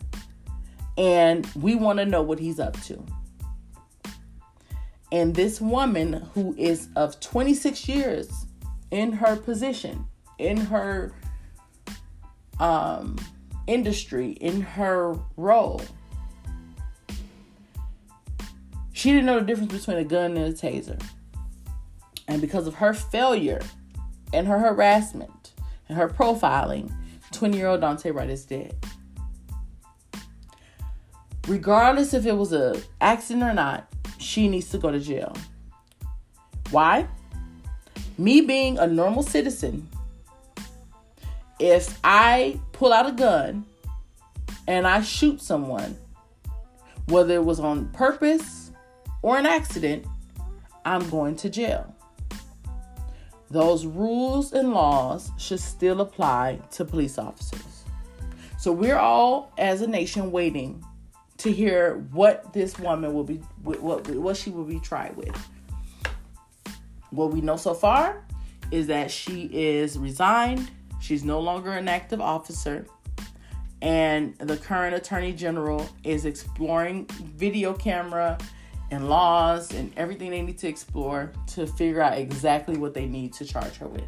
and 0.98 1.46
we 1.54 1.76
want 1.76 2.00
to 2.00 2.04
know 2.04 2.20
what 2.20 2.40
he's 2.40 2.58
up 2.58 2.78
to. 2.82 3.02
And 5.12 5.34
this 5.34 5.60
woman 5.60 6.28
who 6.34 6.54
is 6.58 6.88
of 6.96 7.18
26 7.20 7.88
years 7.88 8.46
in 8.90 9.12
her 9.12 9.36
position, 9.36 10.06
in 10.38 10.56
her 10.56 11.14
um, 12.58 13.16
industry, 13.66 14.32
in 14.32 14.60
her 14.60 15.16
role, 15.36 15.80
she 18.92 19.12
didn't 19.12 19.26
know 19.26 19.38
the 19.38 19.46
difference 19.46 19.72
between 19.72 19.98
a 19.98 20.04
gun 20.04 20.36
and 20.36 20.52
a 20.52 20.52
taser. 20.52 21.00
And 22.26 22.42
because 22.42 22.66
of 22.66 22.74
her 22.74 22.92
failure 22.92 23.62
and 24.34 24.48
her 24.48 24.58
harassment 24.58 25.52
and 25.88 25.96
her 25.96 26.08
profiling, 26.08 26.92
20 27.30 27.56
year 27.56 27.68
old 27.68 27.80
Daunte 27.80 28.12
Wright 28.12 28.28
is 28.28 28.44
dead 28.44 28.74
regardless 31.48 32.12
if 32.12 32.26
it 32.26 32.36
was 32.36 32.52
a 32.52 32.80
accident 33.00 33.42
or 33.42 33.54
not, 33.54 33.92
she 34.18 34.48
needs 34.48 34.68
to 34.70 34.78
go 34.78 34.90
to 34.90 35.00
jail. 35.00 35.34
Why? 36.70 37.08
Me 38.18 38.42
being 38.42 38.78
a 38.78 38.86
normal 38.86 39.22
citizen, 39.22 39.88
if 41.58 41.98
I 42.04 42.60
pull 42.72 42.92
out 42.92 43.08
a 43.08 43.12
gun 43.12 43.64
and 44.66 44.86
I 44.86 45.00
shoot 45.00 45.40
someone, 45.40 45.96
whether 47.06 47.34
it 47.34 47.44
was 47.44 47.58
on 47.58 47.88
purpose 47.88 48.70
or 49.22 49.38
an 49.38 49.46
accident, 49.46 50.06
I'm 50.84 51.08
going 51.08 51.36
to 51.36 51.48
jail. 51.48 51.94
Those 53.50 53.86
rules 53.86 54.52
and 54.52 54.74
laws 54.74 55.30
should 55.38 55.60
still 55.60 56.02
apply 56.02 56.60
to 56.72 56.84
police 56.84 57.16
officers. 57.16 57.84
So 58.58 58.72
we're 58.72 58.98
all, 58.98 59.52
as 59.56 59.80
a 59.80 59.86
nation, 59.86 60.30
waiting 60.30 60.84
to 61.38 61.52
hear 61.52 62.04
what 62.12 62.52
this 62.52 62.78
woman 62.78 63.14
will 63.14 63.24
be 63.24 63.36
what 63.62 64.08
what 64.08 64.36
she 64.36 64.50
will 64.50 64.64
be 64.64 64.80
tried 64.80 65.16
with. 65.16 65.34
What 67.10 67.32
we 67.32 67.40
know 67.40 67.56
so 67.56 67.74
far 67.74 68.22
is 68.70 68.88
that 68.88 69.10
she 69.10 69.48
is 69.52 69.96
resigned. 69.98 70.70
She's 71.00 71.24
no 71.24 71.40
longer 71.40 71.72
an 71.72 71.88
active 71.88 72.20
officer. 72.20 72.86
And 73.80 74.36
the 74.38 74.56
current 74.56 74.96
attorney 74.96 75.32
general 75.32 75.88
is 76.02 76.26
exploring 76.26 77.06
video 77.06 77.72
camera 77.72 78.36
and 78.90 79.08
laws 79.08 79.72
and 79.72 79.92
everything 79.96 80.30
they 80.30 80.42
need 80.42 80.58
to 80.58 80.68
explore 80.68 81.32
to 81.54 81.66
figure 81.66 82.00
out 82.00 82.18
exactly 82.18 82.76
what 82.76 82.94
they 82.94 83.06
need 83.06 83.32
to 83.34 83.44
charge 83.44 83.76
her 83.76 83.86
with. 83.86 84.04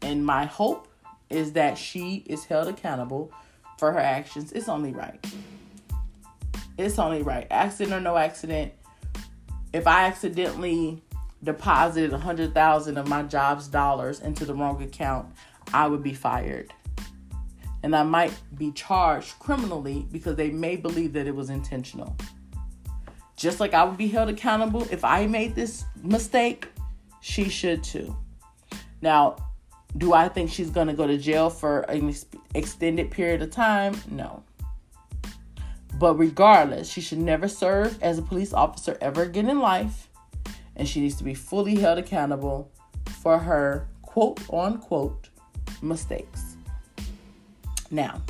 And 0.00 0.24
my 0.24 0.46
hope 0.46 0.88
is 1.28 1.52
that 1.52 1.76
she 1.76 2.24
is 2.26 2.46
held 2.46 2.68
accountable 2.68 3.30
for 3.76 3.92
her 3.92 3.98
actions. 3.98 4.52
It's 4.52 4.70
only 4.70 4.92
right 4.92 5.22
it's 6.78 6.98
only 6.98 7.22
right. 7.22 7.46
Accident 7.50 7.94
or 7.94 8.00
no 8.00 8.16
accident, 8.16 8.72
if 9.72 9.86
I 9.86 10.06
accidentally 10.06 11.02
deposited 11.42 12.12
a 12.12 12.18
hundred 12.18 12.54
thousand 12.54 12.96
of 12.96 13.08
my 13.08 13.22
job's 13.24 13.68
dollars 13.68 14.20
into 14.20 14.44
the 14.44 14.54
wrong 14.54 14.82
account, 14.82 15.28
I 15.74 15.86
would 15.86 16.02
be 16.02 16.14
fired. 16.14 16.72
And 17.82 17.94
I 17.94 18.02
might 18.02 18.32
be 18.56 18.72
charged 18.72 19.38
criminally 19.38 20.06
because 20.10 20.36
they 20.36 20.50
may 20.50 20.76
believe 20.76 21.12
that 21.12 21.26
it 21.26 21.34
was 21.34 21.50
intentional. 21.50 22.16
Just 23.36 23.60
like 23.60 23.74
I 23.74 23.84
would 23.84 23.98
be 23.98 24.08
held 24.08 24.28
accountable 24.28 24.86
if 24.90 25.04
I 25.04 25.26
made 25.26 25.54
this 25.54 25.84
mistake, 26.02 26.68
she 27.20 27.48
should 27.48 27.84
too. 27.84 28.16
Now, 29.00 29.36
do 29.96 30.12
I 30.12 30.28
think 30.28 30.50
she's 30.50 30.70
going 30.70 30.88
to 30.88 30.92
go 30.92 31.06
to 31.06 31.16
jail 31.16 31.50
for 31.50 31.80
an 31.82 32.14
extended 32.54 33.10
period 33.10 33.42
of 33.42 33.50
time? 33.50 33.94
No. 34.10 34.42
But 35.98 36.14
regardless, 36.14 36.88
she 36.88 37.00
should 37.00 37.18
never 37.18 37.48
serve 37.48 38.00
as 38.02 38.18
a 38.18 38.22
police 38.22 38.52
officer 38.52 38.96
ever 39.00 39.22
again 39.22 39.48
in 39.50 39.58
life, 39.58 40.08
and 40.76 40.88
she 40.88 41.00
needs 41.00 41.16
to 41.16 41.24
be 41.24 41.34
fully 41.34 41.76
held 41.76 41.98
accountable 41.98 42.70
for 43.22 43.38
her 43.38 43.88
quote 44.02 44.40
unquote 44.52 45.28
mistakes. 45.82 46.56
Now, 47.90 48.22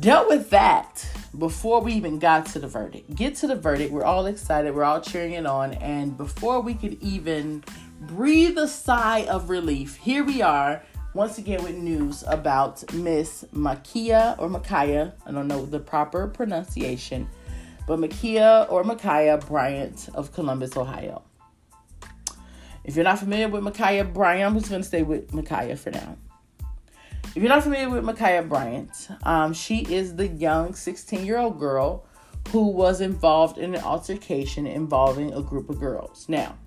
dealt 0.00 0.28
with 0.28 0.50
that 0.50 1.06
before 1.38 1.80
we 1.80 1.92
even 1.92 2.18
got 2.18 2.46
to 2.46 2.58
the 2.58 2.68
verdict. 2.68 3.14
Get 3.14 3.34
to 3.36 3.46
the 3.46 3.56
verdict. 3.56 3.92
We're 3.92 4.04
all 4.04 4.26
excited. 4.26 4.74
We're 4.74 4.84
all 4.84 5.00
cheering 5.00 5.32
it 5.32 5.46
on. 5.46 5.74
And 5.74 6.16
before 6.16 6.60
we 6.60 6.74
could 6.74 7.02
even 7.02 7.64
breathe 8.02 8.56
a 8.56 8.68
sigh 8.68 9.26
of 9.26 9.50
relief, 9.50 9.96
here 9.96 10.24
we 10.24 10.42
are 10.42 10.82
once 11.14 11.38
again 11.38 11.62
with 11.62 11.76
news 11.76 12.24
about 12.26 12.92
Miss 12.92 13.44
Makia 13.54 14.36
or 14.36 14.48
Makaya. 14.48 15.12
I 15.24 15.30
don't 15.30 15.46
know 15.46 15.64
the 15.64 15.78
proper 15.78 16.26
pronunciation, 16.26 17.28
but 17.86 18.00
Makia 18.00 18.70
or 18.70 18.82
Makaya 18.82 19.44
Bryant 19.46 20.08
of 20.14 20.32
Columbus, 20.32 20.76
Ohio. 20.76 21.22
If 22.82 22.96
you're 22.96 23.04
not 23.04 23.20
familiar 23.20 23.48
with 23.48 23.62
Makaya 23.62 24.12
Bryant, 24.12 24.44
I'm 24.44 24.58
just 24.58 24.68
going 24.68 24.82
to 24.82 24.86
stay 24.86 25.04
with 25.04 25.30
Makaya 25.30 25.78
for 25.78 25.92
now. 25.92 26.16
If 27.26 27.36
you're 27.36 27.48
not 27.48 27.62
familiar 27.62 27.88
with 27.88 28.04
Makaya 28.04 28.48
Bryant, 28.48 29.08
um, 29.22 29.54
she 29.54 29.82
is 29.82 30.16
the 30.16 30.26
young 30.26 30.74
16 30.74 31.24
year 31.24 31.38
old 31.38 31.60
girl 31.60 32.06
who 32.48 32.68
was 32.68 33.00
involved 33.00 33.56
in 33.56 33.74
an 33.74 33.82
altercation 33.82 34.66
involving 34.66 35.32
a 35.32 35.42
group 35.42 35.70
of 35.70 35.78
girls. 35.78 36.26
Now, 36.28 36.58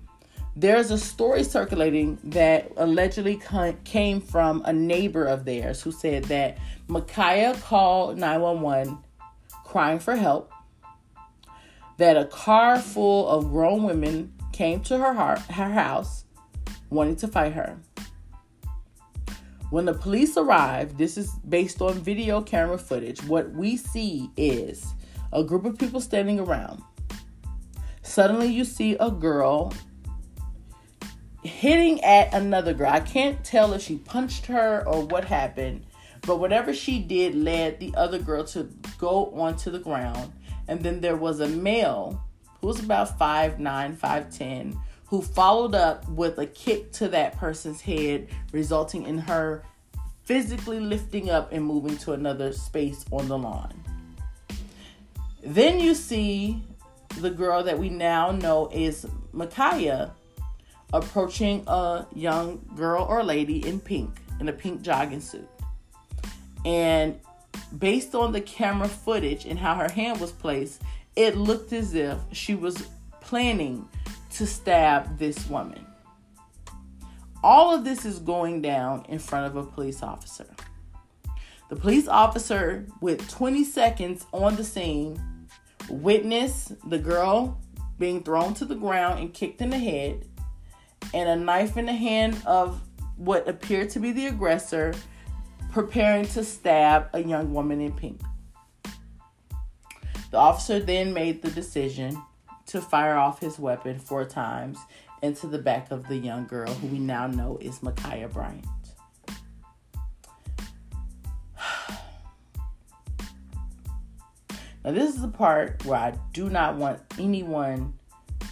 there's 0.60 0.90
a 0.90 0.98
story 0.98 1.44
circulating 1.44 2.18
that 2.24 2.72
allegedly 2.76 3.40
came 3.84 4.20
from 4.20 4.60
a 4.64 4.72
neighbor 4.72 5.24
of 5.24 5.44
theirs 5.44 5.80
who 5.80 5.92
said 5.92 6.24
that 6.24 6.58
Ma'Khia 6.88 7.62
called 7.62 8.18
911 8.18 8.98
crying 9.64 10.00
for 10.00 10.16
help, 10.16 10.50
that 11.98 12.16
a 12.16 12.24
car 12.24 12.80
full 12.80 13.28
of 13.28 13.50
grown 13.50 13.84
women 13.84 14.32
came 14.52 14.80
to 14.80 14.98
her, 14.98 15.12
heart, 15.12 15.38
her 15.42 15.70
house 15.70 16.24
wanting 16.90 17.14
to 17.16 17.28
fight 17.28 17.52
her. 17.52 17.78
When 19.70 19.84
the 19.84 19.94
police 19.94 20.36
arrived, 20.36 20.98
this 20.98 21.16
is 21.16 21.30
based 21.48 21.80
on 21.80 21.94
video 21.94 22.42
camera 22.42 22.78
footage. 22.78 23.22
What 23.24 23.52
we 23.52 23.76
see 23.76 24.28
is 24.36 24.84
a 25.32 25.44
group 25.44 25.66
of 25.66 25.78
people 25.78 26.00
standing 26.00 26.40
around. 26.40 26.82
Suddenly, 28.02 28.48
you 28.48 28.64
see 28.64 28.96
a 28.98 29.10
girl 29.10 29.72
hitting 31.42 32.02
at 32.02 32.34
another 32.34 32.74
girl. 32.74 32.90
I 32.90 33.00
can't 33.00 33.42
tell 33.44 33.72
if 33.72 33.82
she 33.82 33.96
punched 33.96 34.46
her 34.46 34.86
or 34.86 35.04
what 35.04 35.24
happened, 35.24 35.86
but 36.22 36.38
whatever 36.38 36.74
she 36.74 36.98
did 36.98 37.34
led 37.34 37.80
the 37.80 37.94
other 37.96 38.18
girl 38.18 38.44
to 38.44 38.68
go 38.98 39.26
onto 39.34 39.70
the 39.70 39.78
ground. 39.78 40.32
And 40.66 40.82
then 40.82 41.00
there 41.00 41.16
was 41.16 41.40
a 41.40 41.48
male 41.48 42.22
who 42.60 42.66
was 42.66 42.80
about 42.80 43.18
5'9, 43.18 43.96
5'10, 43.96 44.78
who 45.06 45.22
followed 45.22 45.74
up 45.74 46.08
with 46.08 46.38
a 46.38 46.46
kick 46.46 46.92
to 46.92 47.08
that 47.08 47.36
person's 47.36 47.80
head, 47.80 48.28
resulting 48.52 49.04
in 49.04 49.18
her 49.18 49.62
physically 50.24 50.78
lifting 50.78 51.30
up 51.30 51.52
and 51.52 51.64
moving 51.64 51.96
to 51.96 52.12
another 52.12 52.52
space 52.52 53.06
on 53.10 53.28
the 53.28 53.38
lawn. 53.38 53.72
Then 55.42 55.80
you 55.80 55.94
see 55.94 56.62
the 57.20 57.30
girl 57.30 57.62
that 57.62 57.78
we 57.78 57.88
now 57.88 58.32
know 58.32 58.68
is 58.70 59.06
Ma'Khia 59.32 60.10
approaching 60.92 61.64
a 61.66 62.06
young 62.14 62.60
girl 62.76 63.04
or 63.04 63.22
lady 63.22 63.66
in 63.66 63.80
pink, 63.80 64.10
in 64.40 64.48
a 64.48 64.52
pink 64.52 64.82
jogging 64.82 65.20
suit. 65.20 65.48
And 66.64 67.18
based 67.78 68.14
on 68.14 68.32
the 68.32 68.40
camera 68.40 68.88
footage 68.88 69.44
and 69.44 69.58
how 69.58 69.74
her 69.74 69.90
hand 69.90 70.20
was 70.20 70.32
placed, 70.32 70.82
it 71.16 71.36
looked 71.36 71.72
as 71.72 71.94
if 71.94 72.18
she 72.32 72.54
was 72.54 72.88
planning 73.20 73.88
to 74.30 74.46
stab 74.46 75.18
this 75.18 75.48
woman. 75.48 75.84
All 77.42 77.74
of 77.74 77.84
this 77.84 78.04
is 78.04 78.18
going 78.18 78.62
down 78.62 79.04
in 79.08 79.18
front 79.18 79.46
of 79.46 79.56
a 79.56 79.64
police 79.64 80.02
officer. 80.02 80.46
The 81.68 81.76
police 81.76 82.08
officer, 82.08 82.86
with 83.00 83.28
20 83.30 83.62
seconds 83.64 84.26
on 84.32 84.56
the 84.56 84.64
scene, 84.64 85.20
witnessed 85.88 86.72
the 86.88 86.98
girl 86.98 87.60
being 87.98 88.22
thrown 88.22 88.54
to 88.54 88.64
the 88.64 88.74
ground 88.74 89.18
and 89.18 89.34
kicked 89.34 89.60
in 89.60 89.70
the 89.70 89.78
head, 89.78 90.24
and 91.14 91.28
a 91.28 91.36
knife 91.36 91.76
in 91.76 91.86
the 91.86 91.92
hand 91.92 92.40
of 92.46 92.80
what 93.16 93.48
appeared 93.48 93.90
to 93.90 94.00
be 94.00 94.12
the 94.12 94.26
aggressor 94.26 94.94
preparing 95.72 96.26
to 96.26 96.44
stab 96.44 97.08
a 97.12 97.22
young 97.22 97.52
woman 97.52 97.80
in 97.80 97.92
pink. 97.92 98.20
The 100.30 100.36
officer 100.36 100.78
then 100.80 101.12
made 101.12 101.42
the 101.42 101.50
decision 101.50 102.22
to 102.66 102.80
fire 102.80 103.16
off 103.16 103.40
his 103.40 103.58
weapon 103.58 103.98
four 103.98 104.24
times 104.24 104.78
into 105.22 105.46
the 105.46 105.58
back 105.58 105.90
of 105.90 106.06
the 106.06 106.16
young 106.16 106.46
girl, 106.46 106.72
who 106.74 106.86
we 106.88 106.98
now 106.98 107.26
know 107.26 107.58
is 107.60 107.80
Ma'Khia 107.80 108.32
Bryant. 108.32 108.66
Now, 114.84 114.92
this 114.92 115.14
is 115.14 115.20
the 115.20 115.28
part 115.28 115.84
where 115.84 115.98
I 115.98 116.14
do 116.32 116.48
not 116.48 116.76
want 116.76 117.00
anyone 117.18 117.97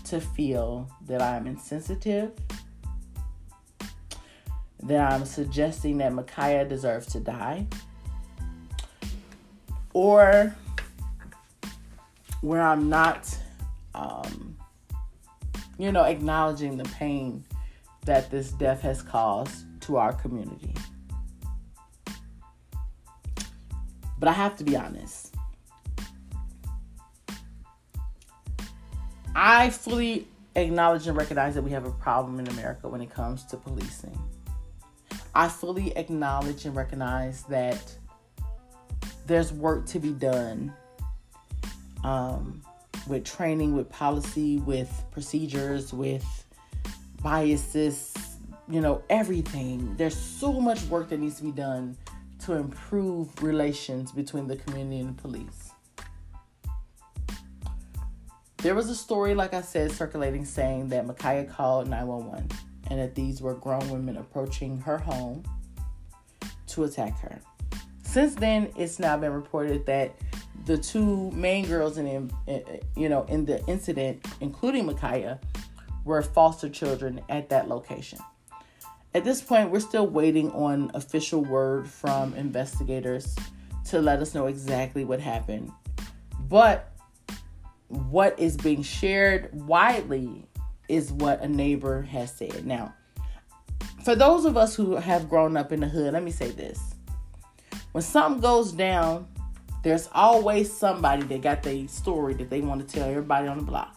to 0.07 0.21
feel 0.21 0.89
that 1.07 1.21
I'm 1.21 1.47
insensitive, 1.47 2.33
that 4.85 5.13
I'm 5.13 5.25
suggesting 5.25 5.99
that 5.99 6.13
Ma'Khia 6.13 6.69
deserves 6.69 7.07
to 7.09 7.21
die, 7.21 7.67
or 9.93 10.55
where 12.41 12.63
I'm 12.63 12.89
not, 12.89 13.37
um, 13.95 14.57
you 15.79 15.91
know, 15.91 16.05
acknowledging 16.05 16.77
the 16.77 16.85
pain 16.85 17.45
that 18.05 18.31
this 18.31 18.53
death 18.53 18.83
has 18.83 19.03
caused 19.03 19.65
to 19.81 19.97
our 19.97 20.13
community. 20.13 20.75
But 24.19 24.29
I 24.29 24.33
have 24.33 24.55
to 24.57 24.65
be 24.65 24.77
honest. 24.77 25.26
I 29.39 29.69
fully 29.69 30.27
acknowledge 30.55 31.07
and 31.07 31.15
recognize 31.15 31.55
that 31.57 31.63
we 31.63 31.71
have 31.73 31.85
a 31.85 31.91
problem 31.91 32.41
in 32.41 32.49
America 32.49 32.89
when 32.89 33.03
it 33.03 33.11
comes 33.11 33.45
to 33.45 33.59
policing. 33.59 34.19
I 35.35 35.49
fully 35.49 35.95
acknowledge 35.95 36.65
and 36.65 36.75
recognize 36.75 37.43
that 37.43 37.95
there's 39.27 39.53
work 39.53 39.85
to 39.89 39.99
be 39.99 40.15
done 40.15 40.73
um, 42.03 42.63
with 43.07 43.27
training, 43.27 43.77
with 43.77 43.91
policy, 43.91 44.57
with 44.61 45.05
procedures, 45.11 45.93
with 45.93 46.25
biases, 47.23 48.15
you 48.71 48.81
know, 48.81 49.03
everything. 49.11 49.97
There's 49.97 50.17
so 50.17 50.51
much 50.51 50.83
work 50.85 51.11
that 51.11 51.21
needs 51.21 51.37
to 51.37 51.43
be 51.43 51.53
done 51.53 51.95
to 52.47 52.55
improve 52.55 53.43
relations 53.43 54.13
between 54.13 54.47
the 54.47 54.57
community 54.57 55.01
and 55.01 55.11
the 55.11 55.21
police. 55.21 55.66
There 58.59 58.75
was 58.75 58.89
a 58.89 58.95
story, 58.97 59.35
like 59.35 59.55
I 59.55 59.61
said, 59.61 59.93
circulating 59.93 60.45
saying 60.45 60.89
that 60.89 61.07
Ma'Khia 61.07 61.51
called 61.51 61.89
911 61.89 62.49
and 62.89 62.99
that 62.99 63.15
these 63.15 63.41
were 63.41 63.55
grown 63.55 63.89
women 63.91 64.17
approaching 64.17 64.79
her 64.79 64.99
home 64.99 65.45
to 66.69 66.85
attack 66.85 67.19
her. 67.21 67.41
Since 68.03 68.35
then, 68.37 68.73
it's 68.77 68.99
now 68.99 69.17
been 69.17 69.33
reported 69.33 69.85
that 69.87 70.15
the 70.65 70.79
two 70.79 71.31
main 71.33 71.67
girls 71.67 71.99
in, 71.99 72.31
you 72.97 73.09
know, 73.09 73.25
in 73.25 73.45
the 73.45 73.65
incident, 73.67 74.25
including 74.41 74.89
Ma'Khia, 74.89 75.39
were 76.05 76.23
foster 76.23 76.69
children 76.69 77.21
at 77.29 77.49
that 77.51 77.69
location. 77.69 78.19
At 79.15 79.25
this 79.25 79.41
point, 79.41 79.71
we're 79.71 79.81
still 79.81 80.07
waiting 80.07 80.51
on 80.53 80.91
official 80.95 81.45
word 81.45 81.89
from 81.89 82.35
investigators 82.35 83.37
to 83.87 84.01
let 84.01 84.21
us 84.21 84.35
know 84.35 84.47
exactly 84.47 85.05
what 85.05 85.21
happened. 85.21 85.71
But 86.49 86.93
what 87.89 88.39
is 88.39 88.57
being 88.57 88.83
shared 88.83 89.51
widely 89.53 90.47
is 90.89 91.13
what 91.13 91.41
a 91.43 91.49
neighbor 91.49 92.03
has 92.03 92.33
said. 92.33 92.67
Now, 92.67 92.95
for 94.05 94.15
those 94.15 94.45
of 94.45 94.57
us 94.57 94.75
who 94.75 94.97
have 94.97 95.29
grown 95.29 95.57
up 95.57 95.73
in 95.73 95.81
the 95.81 95.89
hood, 95.89 96.13
let 96.13 96.23
me 96.23 96.31
say 96.31 96.51
this. 96.51 96.81
When 97.93 98.03
something 98.03 98.41
goes 98.41 98.73
down, 98.73 99.27
there's 99.83 100.09
always 100.13 100.73
somebody 100.73 101.23
that 101.25 101.43
got 101.43 101.63
the 101.63 101.87
story 101.87 102.35
that 102.35 102.51
they 102.51 102.61
want 102.61 102.87
to 102.87 102.95
tell 102.95 103.09
everybody 103.09 103.49
on 103.49 103.59
the 103.59 103.65
block. 103.65 103.97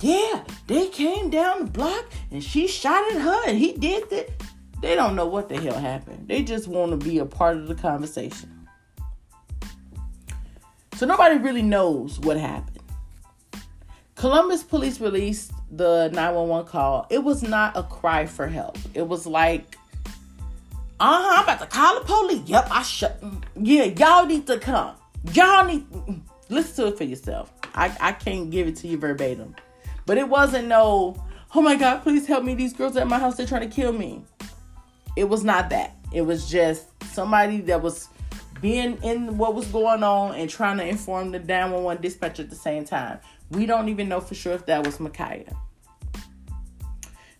Yeah, 0.00 0.44
they 0.66 0.88
came 0.88 1.30
down 1.30 1.64
the 1.64 1.70
block 1.70 2.06
and 2.30 2.42
she 2.42 2.66
shot 2.66 3.10
at 3.12 3.20
her 3.20 3.48
and 3.48 3.58
he 3.58 3.72
did 3.72 4.08
that. 4.10 4.30
They 4.80 4.94
don't 4.94 5.14
know 5.14 5.26
what 5.26 5.48
the 5.48 5.60
hell 5.60 5.78
happened. 5.78 6.28
They 6.28 6.42
just 6.42 6.66
want 6.68 6.92
to 6.92 6.96
be 6.96 7.18
a 7.18 7.26
part 7.26 7.58
of 7.58 7.68
the 7.68 7.74
conversation. 7.74 8.68
So 10.94 11.06
nobody 11.06 11.38
really 11.38 11.62
knows 11.62 12.20
what 12.20 12.36
happened. 12.36 12.69
Columbus 14.20 14.62
police 14.62 15.00
released 15.00 15.50
the 15.70 16.10
911 16.12 16.66
call. 16.66 17.06
It 17.08 17.24
was 17.24 17.42
not 17.42 17.74
a 17.74 17.82
cry 17.82 18.26
for 18.26 18.46
help. 18.46 18.76
It 18.92 19.08
was 19.08 19.26
like, 19.26 19.78
uh 21.00 21.22
huh, 21.22 21.36
I'm 21.38 21.44
about 21.44 21.60
to 21.60 21.66
call 21.66 21.98
the 21.98 22.04
police. 22.04 22.46
Yep, 22.46 22.68
I 22.70 22.82
shut. 22.82 23.24
Yeah, 23.56 23.84
y'all 23.84 24.26
need 24.26 24.46
to 24.48 24.58
come. 24.58 24.94
Y'all 25.32 25.64
need. 25.64 25.86
Listen 26.50 26.84
to 26.84 26.92
it 26.92 26.98
for 26.98 27.04
yourself. 27.04 27.50
I, 27.74 27.96
I 27.98 28.12
can't 28.12 28.50
give 28.50 28.68
it 28.68 28.76
to 28.76 28.88
you 28.88 28.98
verbatim. 28.98 29.56
But 30.04 30.18
it 30.18 30.28
wasn't 30.28 30.68
no, 30.68 31.16
oh 31.54 31.62
my 31.62 31.76
God, 31.76 32.02
please 32.02 32.26
help 32.26 32.44
me. 32.44 32.54
These 32.54 32.74
girls 32.74 32.98
at 32.98 33.08
my 33.08 33.18
house, 33.18 33.38
they're 33.38 33.46
trying 33.46 33.70
to 33.70 33.74
kill 33.74 33.94
me. 33.94 34.22
It 35.16 35.30
was 35.30 35.44
not 35.44 35.70
that. 35.70 35.96
It 36.12 36.20
was 36.20 36.50
just 36.50 36.88
somebody 37.04 37.62
that 37.62 37.80
was 37.80 38.10
being 38.60 39.02
in 39.02 39.38
what 39.38 39.54
was 39.54 39.66
going 39.68 40.02
on 40.02 40.34
and 40.34 40.50
trying 40.50 40.76
to 40.76 40.86
inform 40.86 41.30
the 41.30 41.38
911 41.38 42.02
dispatcher 42.02 42.42
at 42.42 42.50
the 42.50 42.56
same 42.56 42.84
time. 42.84 43.18
We 43.50 43.66
don't 43.66 43.88
even 43.88 44.08
know 44.08 44.20
for 44.20 44.34
sure 44.34 44.52
if 44.52 44.66
that 44.66 44.84
was 44.84 44.98
Ma'Khia. 44.98 45.54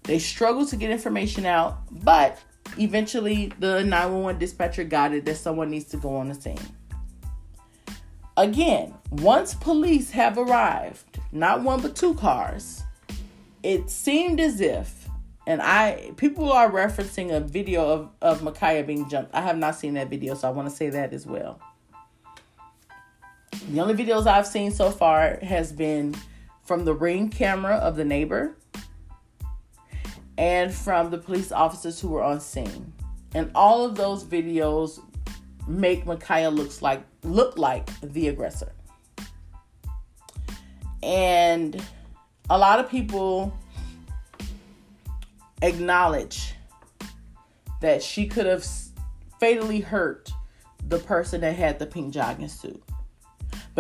They 0.03 0.19
struggled 0.19 0.69
to 0.69 0.77
get 0.77 0.91
information 0.91 1.47
out, 1.47 1.79
but 1.91 2.39
eventually 2.79 3.53
the 3.59 3.85
911 3.85 4.39
dispatcher 4.39 4.85
got 4.85 5.13
it 5.15 5.25
that 5.25 5.37
someone 5.37 5.71
needs 5.71 5.87
to 5.87 5.97
go 5.97 6.17
on 6.17 6.29
the 6.29 6.35
scene. 6.35 6.59
Again, 8.37 8.95
once 9.11 9.55
police 9.55 10.11
have 10.11 10.39
arrived, 10.39 11.19
not 11.33 11.63
one 11.63 11.81
but 11.81 11.95
two 11.95 12.15
cars, 12.15 12.83
it 13.63 13.91
seemed 13.91 14.41
as 14.41 14.61
if 14.61 15.01
and 15.47 15.61
I 15.61 16.13
people 16.17 16.53
are 16.53 16.71
referencing 16.71 17.33
a 17.33 17.41
video 17.41 17.85
of, 17.85 18.11
of 18.23 18.41
Ma'Khia 18.41 18.87
being 18.87 19.09
jumped. 19.09 19.35
I 19.35 19.41
have 19.41 19.59
not 19.59 19.75
seen 19.75 19.95
that 19.95 20.09
video, 20.09 20.35
so 20.35 20.47
I 20.49 20.51
want 20.53 20.69
to 20.69 20.75
say 20.75 20.91
that 20.91 21.13
as 21.13 21.27
well. 21.27 21.61
The 23.53 23.81
only 23.81 23.95
videos 23.95 24.27
I've 24.27 24.47
seen 24.47 24.73
so 24.73 24.91
far 24.91 25.39
has 25.43 25.73
been 25.73 26.15
from 26.65 26.85
the 26.85 26.95
ring 26.95 27.29
camera 27.29 27.77
of 27.77 27.97
the 27.97 28.05
neighbor 28.05 28.57
and 30.39 30.73
from 30.73 31.11
the 31.11 31.19
police 31.19 31.53
officers 31.53 32.01
who 32.01 32.09
were 32.09 32.23
on 32.23 32.41
scene. 32.41 32.93
And 33.35 33.51
all 33.55 33.85
of 33.85 33.95
those 33.95 34.25
videos 34.25 35.01
make 35.69 36.05
Ma'Khia 36.05 36.53
looks 36.55 36.83
like 36.83 37.03
look 37.23 37.59
like 37.59 37.89
the 38.01 38.29
aggressor. 38.29 38.73
And 41.03 41.83
a 42.49 42.59
lot 42.59 42.81
of 42.81 42.91
people 42.91 43.57
acknowledge 45.63 46.55
that 47.81 48.03
she 48.03 48.27
could 48.27 48.47
have 48.47 48.67
fatally 49.39 49.81
hurt 49.81 50.31
the 50.89 50.99
person 50.99 51.41
that 51.43 51.55
had 51.57 51.79
the 51.79 51.87
pink 51.87 52.13
jogging 52.13 52.49
suit. 52.49 52.83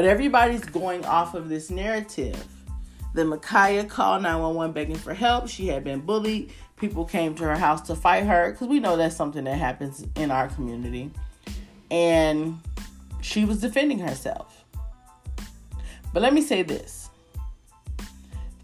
But 0.01 0.09
everybody's 0.09 0.65
going 0.65 1.05
off 1.05 1.35
of 1.35 1.51
this 1.51 1.69
narrative. 1.69 2.43
that 3.13 3.27
Ma'Khia 3.27 3.87
called 3.87 4.23
911 4.23 4.73
begging 4.73 4.97
for 4.97 5.13
help. 5.13 5.47
She 5.47 5.67
had 5.67 5.85
been 5.85 6.01
bullied. 6.01 6.55
People 6.79 7.05
came 7.05 7.35
to 7.35 7.45
her 7.45 7.55
house 7.55 7.83
to 7.83 7.95
fight 7.95 8.25
her 8.25 8.51
because 8.51 8.69
we 8.69 8.81
know 8.81 8.97
that's 8.97 9.15
something 9.15 9.45
that 9.45 9.59
happens 9.59 10.07
in 10.17 10.31
our 10.31 10.49
community. 10.49 11.11
And 11.91 12.61
she 13.21 13.45
was 13.45 13.61
defending 13.61 13.99
herself. 13.99 14.65
But 16.15 16.23
let 16.23 16.33
me 16.33 16.41
say 16.41 16.63
this 16.63 17.11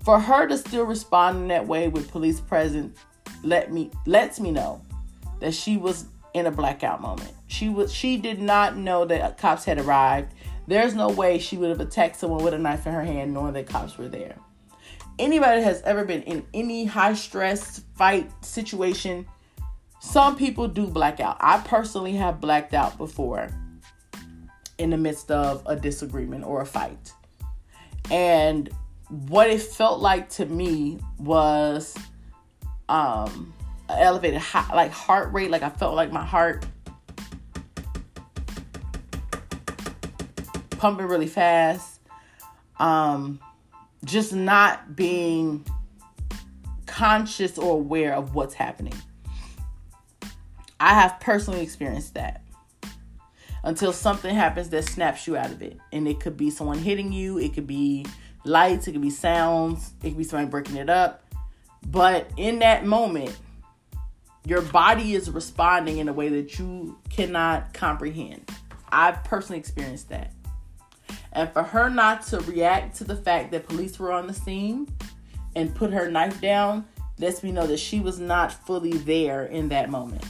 for 0.06 0.18
her 0.18 0.46
to 0.46 0.56
still 0.56 0.84
respond 0.84 1.36
in 1.36 1.48
that 1.48 1.66
way 1.66 1.88
with 1.88 2.10
police 2.10 2.40
presence 2.40 2.98
let 3.42 3.70
me 3.70 3.90
lets 4.06 4.40
me 4.40 4.52
know 4.52 4.80
that 5.40 5.52
she 5.52 5.76
was 5.76 6.06
in 6.32 6.46
a 6.46 6.50
blackout 6.50 7.02
moment. 7.02 7.32
She 7.46 7.68
was 7.68 7.92
she 7.92 8.16
did 8.16 8.40
not 8.40 8.78
know 8.78 9.04
that 9.04 9.36
cops 9.36 9.66
had 9.66 9.78
arrived. 9.78 10.32
There's 10.66 10.94
no 10.94 11.08
way 11.08 11.38
she 11.38 11.56
would 11.56 11.70
have 11.70 11.80
attacked 11.80 12.16
someone 12.16 12.42
with 12.42 12.54
a 12.54 12.58
knife 12.58 12.86
in 12.86 12.92
her 12.92 13.04
hand 13.04 13.32
knowing 13.32 13.52
that 13.54 13.66
cops 13.66 13.96
were 13.96 14.08
there. 14.08 14.36
Anybody 15.18 15.60
that 15.60 15.64
has 15.64 15.82
ever 15.82 16.04
been 16.04 16.22
in 16.22 16.44
any 16.52 16.84
high 16.84 17.14
stress 17.14 17.82
fight 17.94 18.30
situation, 18.44 19.26
some 20.00 20.36
people 20.36 20.68
do 20.68 20.86
black 20.86 21.20
out. 21.20 21.36
I 21.40 21.58
personally 21.58 22.12
have 22.12 22.40
blacked 22.40 22.74
out 22.74 22.98
before 22.98 23.50
in 24.78 24.90
the 24.90 24.96
midst 24.96 25.30
of 25.30 25.62
a 25.66 25.76
disagreement 25.76 26.44
or 26.44 26.60
a 26.60 26.66
fight. 26.66 27.12
And 28.10 28.68
what 29.08 29.48
it 29.48 29.62
felt 29.62 30.00
like 30.00 30.28
to 30.30 30.46
me 30.46 30.98
was 31.18 31.96
um 32.88 33.52
elevated 33.88 34.40
high, 34.40 34.74
like 34.74 34.90
heart 34.90 35.32
rate 35.32 35.50
like 35.50 35.62
i 35.62 35.68
felt 35.68 35.94
like 35.94 36.10
my 36.12 36.24
heart 36.24 36.66
pumping 40.76 41.06
really 41.06 41.26
fast 41.26 41.96
um, 42.78 43.40
just 44.04 44.32
not 44.32 44.96
being 44.96 45.64
conscious 46.86 47.58
or 47.58 47.74
aware 47.74 48.14
of 48.14 48.34
what's 48.34 48.54
happening. 48.54 48.94
I 50.78 50.94
have 50.94 51.20
personally 51.20 51.62
experienced 51.62 52.14
that 52.14 52.42
until 53.64 53.92
something 53.92 54.34
happens 54.34 54.68
that 54.70 54.84
snaps 54.84 55.26
you 55.26 55.36
out 55.36 55.50
of 55.50 55.62
it. 55.62 55.78
And 55.92 56.06
it 56.06 56.20
could 56.20 56.36
be 56.36 56.50
someone 56.50 56.78
hitting 56.78 57.12
you, 57.12 57.38
it 57.38 57.54
could 57.54 57.66
be 57.66 58.06
lights, 58.44 58.86
it 58.86 58.92
could 58.92 59.02
be 59.02 59.10
sounds, 59.10 59.92
it 60.02 60.10
could 60.10 60.18
be 60.18 60.24
somebody 60.24 60.50
breaking 60.50 60.76
it 60.76 60.90
up. 60.90 61.22
But 61.86 62.30
in 62.36 62.60
that 62.60 62.84
moment, 62.84 63.36
your 64.44 64.62
body 64.62 65.14
is 65.14 65.30
responding 65.30 65.98
in 65.98 66.08
a 66.08 66.12
way 66.12 66.28
that 66.28 66.58
you 66.58 66.98
cannot 67.10 67.72
comprehend. 67.74 68.48
I've 68.90 69.24
personally 69.24 69.58
experienced 69.58 70.10
that. 70.10 70.32
And 71.36 71.52
for 71.52 71.62
her 71.62 71.90
not 71.90 72.22
to 72.28 72.40
react 72.40 72.96
to 72.96 73.04
the 73.04 73.14
fact 73.14 73.50
that 73.52 73.68
police 73.68 73.98
were 73.98 74.10
on 74.10 74.26
the 74.26 74.32
scene 74.32 74.88
and 75.54 75.72
put 75.74 75.92
her 75.92 76.10
knife 76.10 76.40
down 76.40 76.86
lets 77.18 77.42
me 77.42 77.52
know 77.52 77.66
that 77.66 77.78
she 77.78 78.00
was 78.00 78.18
not 78.18 78.50
fully 78.50 78.94
there 78.94 79.44
in 79.44 79.68
that 79.68 79.90
moment. 79.90 80.24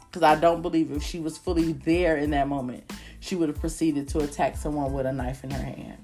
Because 0.00 0.22
I 0.22 0.38
don't 0.38 0.60
believe 0.60 0.92
if 0.92 1.02
she 1.02 1.18
was 1.18 1.38
fully 1.38 1.72
there 1.72 2.18
in 2.18 2.30
that 2.32 2.46
moment, 2.46 2.92
she 3.20 3.36
would 3.36 3.48
have 3.48 3.58
proceeded 3.58 4.06
to 4.08 4.18
attack 4.18 4.58
someone 4.58 4.92
with 4.92 5.06
a 5.06 5.12
knife 5.12 5.44
in 5.44 5.50
her 5.50 5.62
hand, 5.62 5.96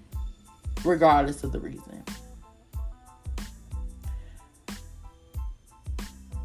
regardless 0.85 1.45
of 1.45 1.53
the 1.53 1.61
reason. 1.61 2.03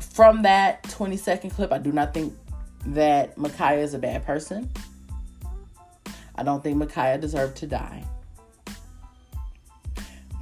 From 0.01 0.41
that 0.41 0.83
20 0.83 1.15
second 1.15 1.51
clip, 1.51 1.71
I 1.71 1.77
do 1.77 1.93
not 1.93 2.13
think 2.13 2.33
that 2.87 3.37
Ma'Khia 3.37 3.81
is 3.81 3.93
a 3.93 3.99
bad 3.99 4.25
person. 4.25 4.69
I 6.35 6.43
don't 6.43 6.63
think 6.63 6.81
Ma'Khia 6.81 7.19
deserved 7.19 7.57
to 7.57 7.67
die. 7.67 8.03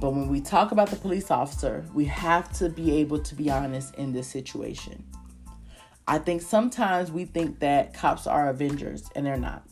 But 0.00 0.14
when 0.14 0.28
we 0.28 0.40
talk 0.40 0.72
about 0.72 0.90
the 0.90 0.96
police 0.96 1.30
officer, 1.30 1.84
we 1.94 2.06
have 2.06 2.52
to 2.54 2.68
be 2.68 2.96
able 2.96 3.20
to 3.20 3.34
be 3.36 3.50
honest 3.50 3.94
in 3.94 4.12
this 4.12 4.26
situation. 4.26 5.04
I 6.08 6.18
think 6.18 6.42
sometimes 6.42 7.12
we 7.12 7.24
think 7.24 7.60
that 7.60 7.94
cops 7.94 8.26
are 8.26 8.48
avengers, 8.48 9.08
and 9.14 9.24
they're 9.24 9.36
not. 9.36 9.62